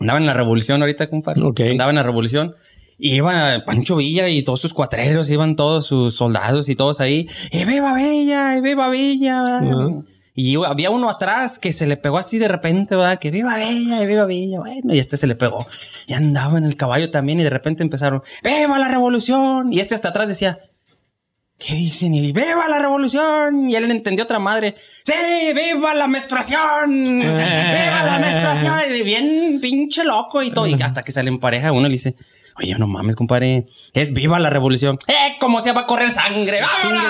[0.00, 1.42] Andaba en la revolución ahorita, compadre.
[1.42, 1.60] Ok.
[1.60, 2.54] Andaba en la revolución.
[2.98, 7.26] Y iba Pancho Villa y todos sus cuatreros, iban todos sus soldados y todos ahí.
[7.50, 8.56] ¡Y viva Villa!
[8.56, 9.60] ¡Y viva Villa!
[9.62, 10.04] Ujú.
[10.34, 13.18] Y había uno atrás que se le pegó así de repente, ¿verdad?
[13.18, 14.60] Que viva Villa, y viva Villa.
[14.60, 15.66] Bueno, y este se le pegó.
[16.06, 19.72] Y andaba en el caballo también y de repente empezaron, ¡Viva la revolución!
[19.72, 20.58] Y este hasta atrás decía,
[21.64, 22.12] ¿Qué dicen?
[22.14, 23.68] Y viva la revolución.
[23.68, 24.74] Y él entendió otra madre.
[25.04, 25.12] Sí,
[25.54, 27.20] viva la menstruación.
[27.20, 28.92] viva la menstruación.
[28.92, 30.66] Y bien pinche loco y todo.
[30.66, 32.16] Y hasta que sale en pareja uno le dice,
[32.58, 33.66] oye, no mames, compadre.
[33.92, 34.98] Es viva la revolución.
[35.06, 36.60] Eh, como se va a correr sangre.
[36.84, 37.02] ¡Vámonos!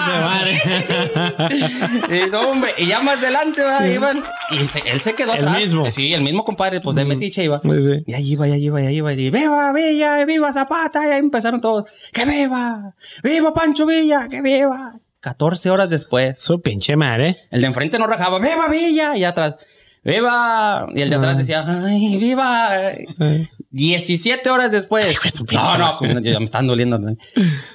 [2.11, 2.73] y no, hombre.
[2.79, 4.23] Y ya más adelante va, iban.
[4.51, 5.61] Y se- él se quedó El atrás.
[5.61, 5.91] mismo.
[5.91, 7.61] Sí, el mismo compadre, pues de metiche iba.
[7.61, 8.05] Sí, sí.
[8.07, 9.13] Y ahí iba, y ahí iba, y ahí iba.
[9.13, 11.07] Y viva Villa, viva Zapata.
[11.07, 11.85] Y ahí empezaron todos.
[12.13, 12.95] ¡Que viva!
[13.23, 14.29] ¡Viva Pancho Villa!
[14.31, 14.93] ¡Que viva!
[15.21, 17.37] 14 horas después, Su pinche madre.
[17.53, 18.39] el de enfrente no rajaba.
[18.41, 19.17] ¡Viva Villa!
[19.17, 19.55] Y atrás.
[20.03, 20.87] ¡Viva!
[20.95, 22.71] Y el de atrás decía, ¡ay, viva!
[23.73, 25.19] 17 horas después.
[25.51, 26.23] No, no, madre.
[26.23, 26.99] ya me están doliendo.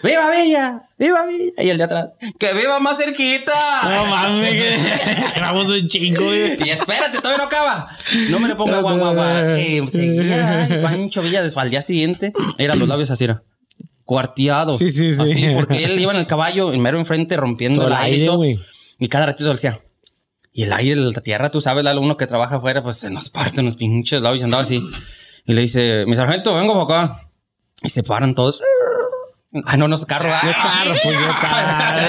[0.04, 0.84] ¡Viva Villa!
[0.98, 1.64] ¡Viva Villa!
[1.64, 3.54] Y el de atrás, ¡que viva más cerquita!
[3.84, 6.64] No mames, que grabamos un chingo, güey.
[6.64, 7.98] Y espérate, todavía no acaba.
[8.30, 9.28] No me le ponga guau, guau, guau.
[9.58, 12.32] Eh, seguía ay, Pancho Villa después al día siguiente.
[12.60, 13.42] Eran los labios así, era.
[14.06, 14.78] Cuarteados.
[14.78, 15.20] Sí, sí, sí.
[15.22, 18.24] Así, porque él iba en el caballo, en mero enfrente, rompiendo Todo el el aire
[18.24, 18.44] y todo.
[19.10, 19.82] cada ratito decía.
[20.54, 23.30] Y el aire, la tierra, tú sabes, Lalo, uno que trabaja afuera, pues se nos
[23.30, 24.82] parten los pinches labios y andaba así.
[25.48, 27.30] Y le dice, mi sargento, vengo para acá.
[27.82, 28.62] Y se paran todos.
[29.66, 30.30] Ah, no, no es carro.
[30.44, 32.08] No es carro, pues, es carro.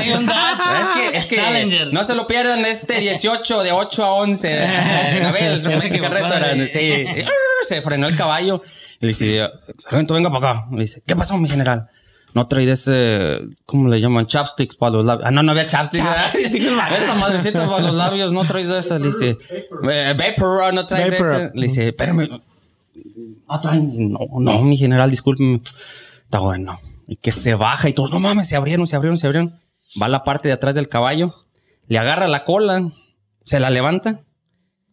[0.81, 1.93] Es que, es que Challenger.
[1.93, 4.59] no se lo pierdan este 18 de 8 a 11.
[4.65, 6.61] A ver, el Ya se Mexican Restaurant.
[6.61, 6.71] eh.
[6.73, 7.23] Sí.
[7.63, 8.61] Se frenó el caballo.
[9.01, 10.67] Y le dice, sargento, venga para acá.
[10.73, 11.89] Le dice, ¿qué pasó, mi general?
[12.35, 14.27] No traí ese, ¿cómo le llaman?
[14.27, 15.25] Chapsticks para los labios.
[15.27, 16.05] Ah, no, no había chapsticks.
[16.35, 18.99] Esta madrecita para los labios, no traes eso.
[18.99, 19.39] Le dice,
[19.91, 21.51] "Eh, Vapor, no traes ese.
[21.55, 22.29] Le dice, espérame.
[23.49, 24.13] No traen.
[24.13, 25.61] No, no, mi general, discúlpeme.
[26.25, 26.81] Está bueno.
[27.07, 29.61] Y que se baja y todos, no mames, se abrieron, se abrieron, se abrieron.
[30.01, 31.35] Va a la parte de atrás del caballo,
[31.87, 32.93] le agarra la cola,
[33.45, 34.21] se la levanta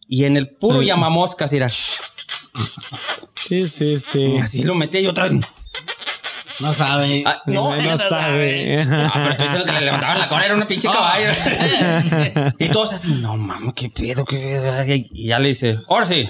[0.08, 0.86] y en el puro Mm.
[0.86, 4.38] llamamoscas, mira, Sí, sí, sí.
[4.42, 5.46] así lo metía y otra vez.
[6.62, 7.24] No sabe.
[7.26, 8.82] Ah, no, no sabe.
[8.82, 11.28] Ah, pero estoy diciendo que le levantaban la cola, era una pinche caballo.
[12.60, 14.86] y todos así, no mames, qué pedo, qué pedo.
[15.12, 16.30] Y ya le dice, ahora sí.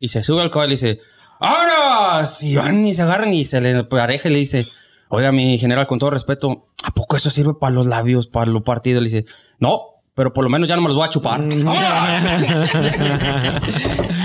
[0.00, 1.00] Y se sube al caballo y dice,
[1.40, 2.26] ahora.
[2.40, 4.68] Y van y se agarran y se le pareja y le dice,
[5.08, 8.62] oiga, mi general, con todo respeto, ¿a poco eso sirve para los labios, para los
[8.62, 9.02] partidos?
[9.02, 9.24] Le dice,
[9.58, 9.82] no.
[10.14, 11.40] Pero por lo menos ya no me los voy a chupar.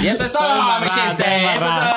[0.03, 1.45] Y eso es todo, mi chiste.
[1.45, 1.92] Eso es todo.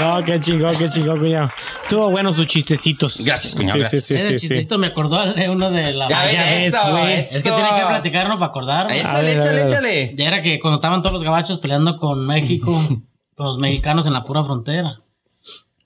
[0.00, 1.50] No, qué chingón, qué chingón, cuñado.
[1.82, 3.20] Estuvo bueno sus chistecitos.
[3.24, 4.04] Gracias, cuñado, Sí, gracias.
[4.04, 4.40] sí, sí, Ese sí, sí.
[4.48, 7.14] chistecito me acordó de uno de la Ya ves, güey.
[7.14, 7.36] eso.
[7.36, 8.90] Es que tienen que platicarnos para acordar.
[8.92, 10.14] Échale, A ver, a échale, échale.
[10.16, 12.72] Ya era que cuando estaban todos los gabachos peleando con México,
[13.34, 15.00] con los mexicanos en la pura frontera.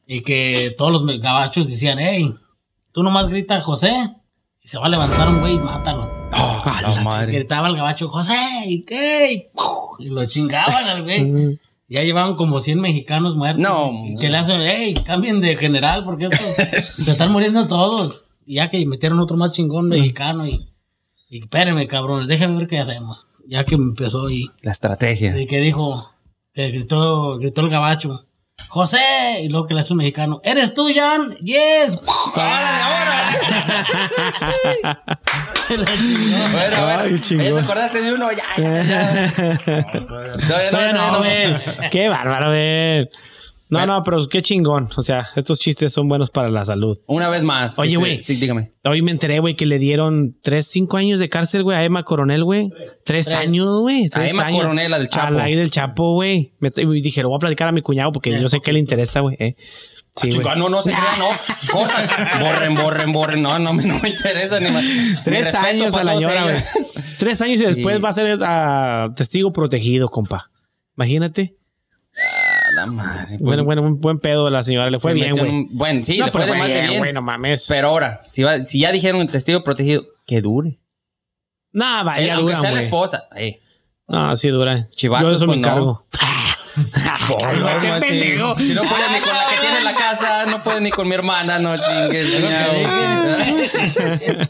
[0.06, 2.34] Y que todos los gabachos decían, hey,
[2.92, 3.92] tú nomás grita José.
[4.64, 6.28] Y se va a levantar un güey y mátalo.
[6.32, 7.32] Ah, la madre.
[7.32, 8.36] Gritaba el gabacho, José,
[8.66, 9.50] ¿y qué?
[9.98, 11.58] Y lo chingaban al güey.
[11.92, 13.62] Ya llevaban como 100 mexicanos muertos.
[13.62, 13.92] No.
[14.06, 16.40] Y que le hacen, hey, cambien de general porque estos
[17.04, 18.22] se están muriendo todos.
[18.46, 20.68] Y ya que metieron otro más chingón mexicano y,
[21.28, 23.26] y espérenme, cabrones, déjenme ver qué hacemos.
[23.46, 25.38] ya que empezó y, La estrategia.
[25.40, 26.10] y que dijo,
[26.52, 28.26] que gritó, gritó el gabacho.
[28.68, 31.34] José, y luego que le hace un mexicano, ¿eres tú, Jan?
[31.36, 31.98] Yes.
[35.68, 36.36] La chingó.
[36.52, 37.18] Bueno, Ay, bueno.
[37.18, 37.46] chingón.
[37.46, 38.28] ¿Ya te acordaste de uno?
[38.32, 39.32] Ya, ya, ya.
[40.06, 41.20] Todavía no, Todavía no, todavía no.
[41.20, 41.58] ven.
[41.90, 43.08] Qué bárbaro, ven.
[43.72, 43.94] No, Bueno.
[43.94, 44.90] no, pero qué chingón.
[44.96, 46.96] O sea, estos chistes son buenos para la salud.
[47.06, 47.78] Una vez más.
[47.78, 48.20] Oye, Este, güey.
[48.20, 48.70] Sí, dígame.
[48.84, 52.02] Hoy me enteré, güey, que le dieron tres, cinco años de cárcel, güey, a Emma
[52.04, 52.68] Coronel, güey.
[53.04, 53.28] Tres, Tres.
[53.34, 54.08] años, güey.
[54.10, 54.60] tres Emma años.
[54.60, 55.26] Coronel, la del Chapo.
[55.26, 56.52] A la del Chapo, güey.
[56.60, 59.20] Y dije, lo voy a platicar a mi cuñado porque yo sé que le interesa,
[59.20, 59.36] güey.
[59.40, 59.56] eh.
[60.16, 60.28] Sí.
[60.28, 62.42] Chico, no, no se crean, no.
[62.44, 63.40] Borren, borren, borren.
[63.42, 64.84] No, no, me- no me interesa ni más.
[65.24, 66.56] Tres años a la señora, güey.
[67.18, 70.50] Tres años y después va a ser ah, testigo protegido, compa.
[70.98, 71.56] Imagínate.
[72.74, 73.26] La madre.
[73.38, 74.90] pues, bueno, bueno, un buen pedo la señora.
[74.90, 75.50] Le fue se bien, güey.
[75.50, 76.98] un- Bueno, sí, No, le fue de más de bien.
[76.98, 77.66] güey, no mames.
[77.68, 80.78] Pero ahora, si, va- si ya dijeron testigo protegido, que dure.
[81.72, 83.24] No, va, Eh, aunque sea la esposa.
[83.36, 83.60] Eh.
[84.08, 84.88] No, sí dura.
[84.90, 86.04] Chivatos, Yo eso pues, me no.
[86.92, 88.58] Cálmate, Cálmate, pendejo.
[88.58, 91.08] Si no puedes ni con la que tiene en la casa, no puedes ni con
[91.08, 92.28] mi hermana, no chingues.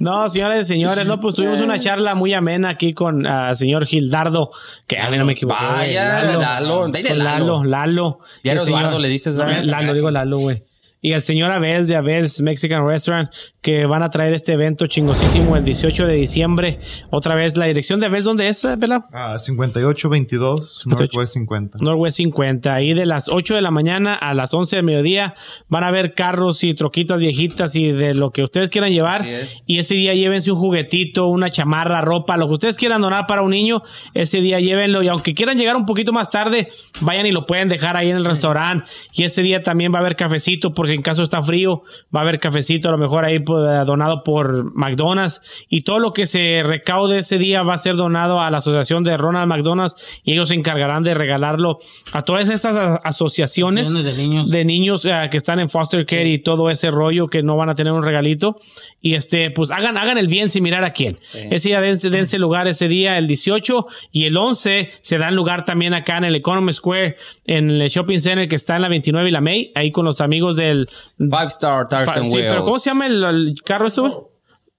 [0.00, 3.86] No, señores y señores, no, pues tuvimos una charla muy amena aquí con el señor
[3.86, 4.50] Gildardo,
[4.86, 5.56] que a mí no me equivoco.
[5.60, 7.44] Vaya, Lalo, dile Con Lalo.
[7.44, 8.18] Lalo, Lalo.
[8.44, 9.60] Ya El Eduardo señor- le dices, ¿ah?
[9.62, 10.62] Lalo, digo Lalo, güey.
[11.00, 13.30] Y el señor Abels de Abels Mexican Restaurant,
[13.60, 16.80] que van a traer este evento chingosísimo el 18 de diciembre.
[17.10, 19.06] Otra vez, la dirección de Abels, ¿dónde es, Vela?
[19.12, 21.78] Ah, 5822 Northwest 50.
[21.80, 22.74] Norwest 50.
[22.74, 25.34] Ahí de las 8 de la mañana a las 11 del mediodía
[25.68, 29.20] van a ver carros y troquitas viejitas y de lo que ustedes quieran llevar.
[29.20, 29.62] Así es.
[29.66, 33.42] Y ese día llévense un juguetito, una chamarra, ropa, lo que ustedes quieran donar para
[33.42, 33.82] un niño.
[34.14, 35.02] Ese día llévenlo.
[35.02, 36.68] Y aunque quieran llegar un poquito más tarde,
[37.00, 38.84] vayan y lo pueden dejar ahí en el restaurante.
[39.12, 41.82] Y ese día también va a haber cafecito, por si en caso está frío,
[42.14, 45.40] va a haber cafecito a lo mejor ahí pues, donado por McDonald's.
[45.68, 49.04] Y todo lo que se recaude ese día va a ser donado a la asociación
[49.04, 51.78] de Ronald McDonald's y ellos se encargarán de regalarlo
[52.12, 54.50] a todas estas asociaciones Asociaciones de niños.
[54.50, 57.68] de niños eh, que están en foster care y todo ese rollo que no van
[57.68, 58.56] a tener un regalito
[59.00, 61.18] y este pues hagan hagan el bien sin mirar a quién
[61.50, 65.64] ese día dense, dense lugar ese día el 18 y el 11 se dan lugar
[65.64, 69.28] también acá en el Economy Square en el shopping center que está en la 29
[69.28, 70.77] y la May ahí con los amigos del
[71.18, 72.48] Five Star Tires Fa- and sí, Wheels.
[72.52, 74.12] pero ¿cómo se llama el, el carro güey?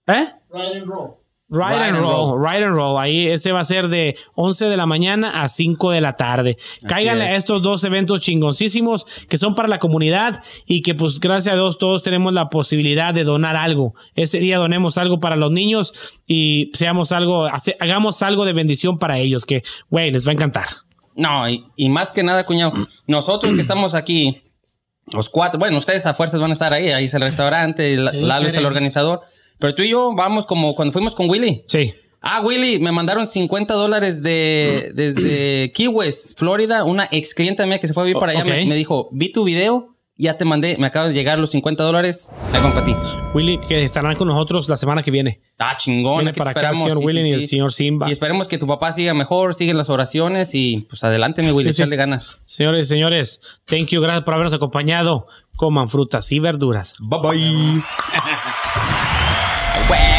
[0.07, 0.27] ¿Eh?
[0.53, 1.15] Ride and roll.
[1.51, 2.99] Ride, and roll, ride and roll.
[2.99, 6.57] Ahí ese va a ser de 11 de la mañana a 5 de la tarde.
[6.87, 7.31] Cáiganle es.
[7.31, 11.55] a estos dos eventos chingoncísimos que son para la comunidad y que pues gracias a
[11.57, 13.95] Dios todos tenemos la posibilidad de donar algo.
[14.13, 18.99] Ese día donemos algo para los niños y seamos algo, hace- hagamos algo de bendición
[18.99, 20.67] para ellos que, güey, les va a encantar.
[21.15, 22.73] No, y, y más que nada, cuñado,
[23.07, 24.43] nosotros que estamos aquí,
[25.13, 28.13] los cuatro, bueno, ustedes a fuerzas van a estar ahí, ahí es el restaurante, Dios
[28.13, 29.21] Lalo es el organizador,
[29.57, 31.63] pero tú y yo vamos como cuando fuimos con Willy.
[31.67, 31.93] Sí.
[32.21, 36.83] Ah, Willy, me mandaron 50 dólares de, desde Key West, Florida.
[36.83, 39.31] Una ex clienta mía que se fue a vivir para allá me, me dijo, vi
[39.31, 42.85] tu video, ya te mandé, me acaban de llegar los 50 dólares, ahí van para
[42.85, 42.95] ti.
[43.33, 45.39] Willy, que estarán con nosotros la semana que viene.
[45.57, 47.47] Ah, chingón, Viene para acá el señor Sí, Willy sí, y el sí.
[47.47, 48.09] señor Simba.
[48.09, 51.69] Y esperemos que tu papá siga mejor, sigue las oraciones y pues adelante, mi Willy,
[51.69, 51.81] Sí, sí.
[51.81, 52.37] echarle ganas.
[52.45, 55.27] Señores y señores, thank you, gracias por habernos acompañado.
[55.55, 56.95] Coman frutas y verduras.
[56.99, 57.83] Bye bye.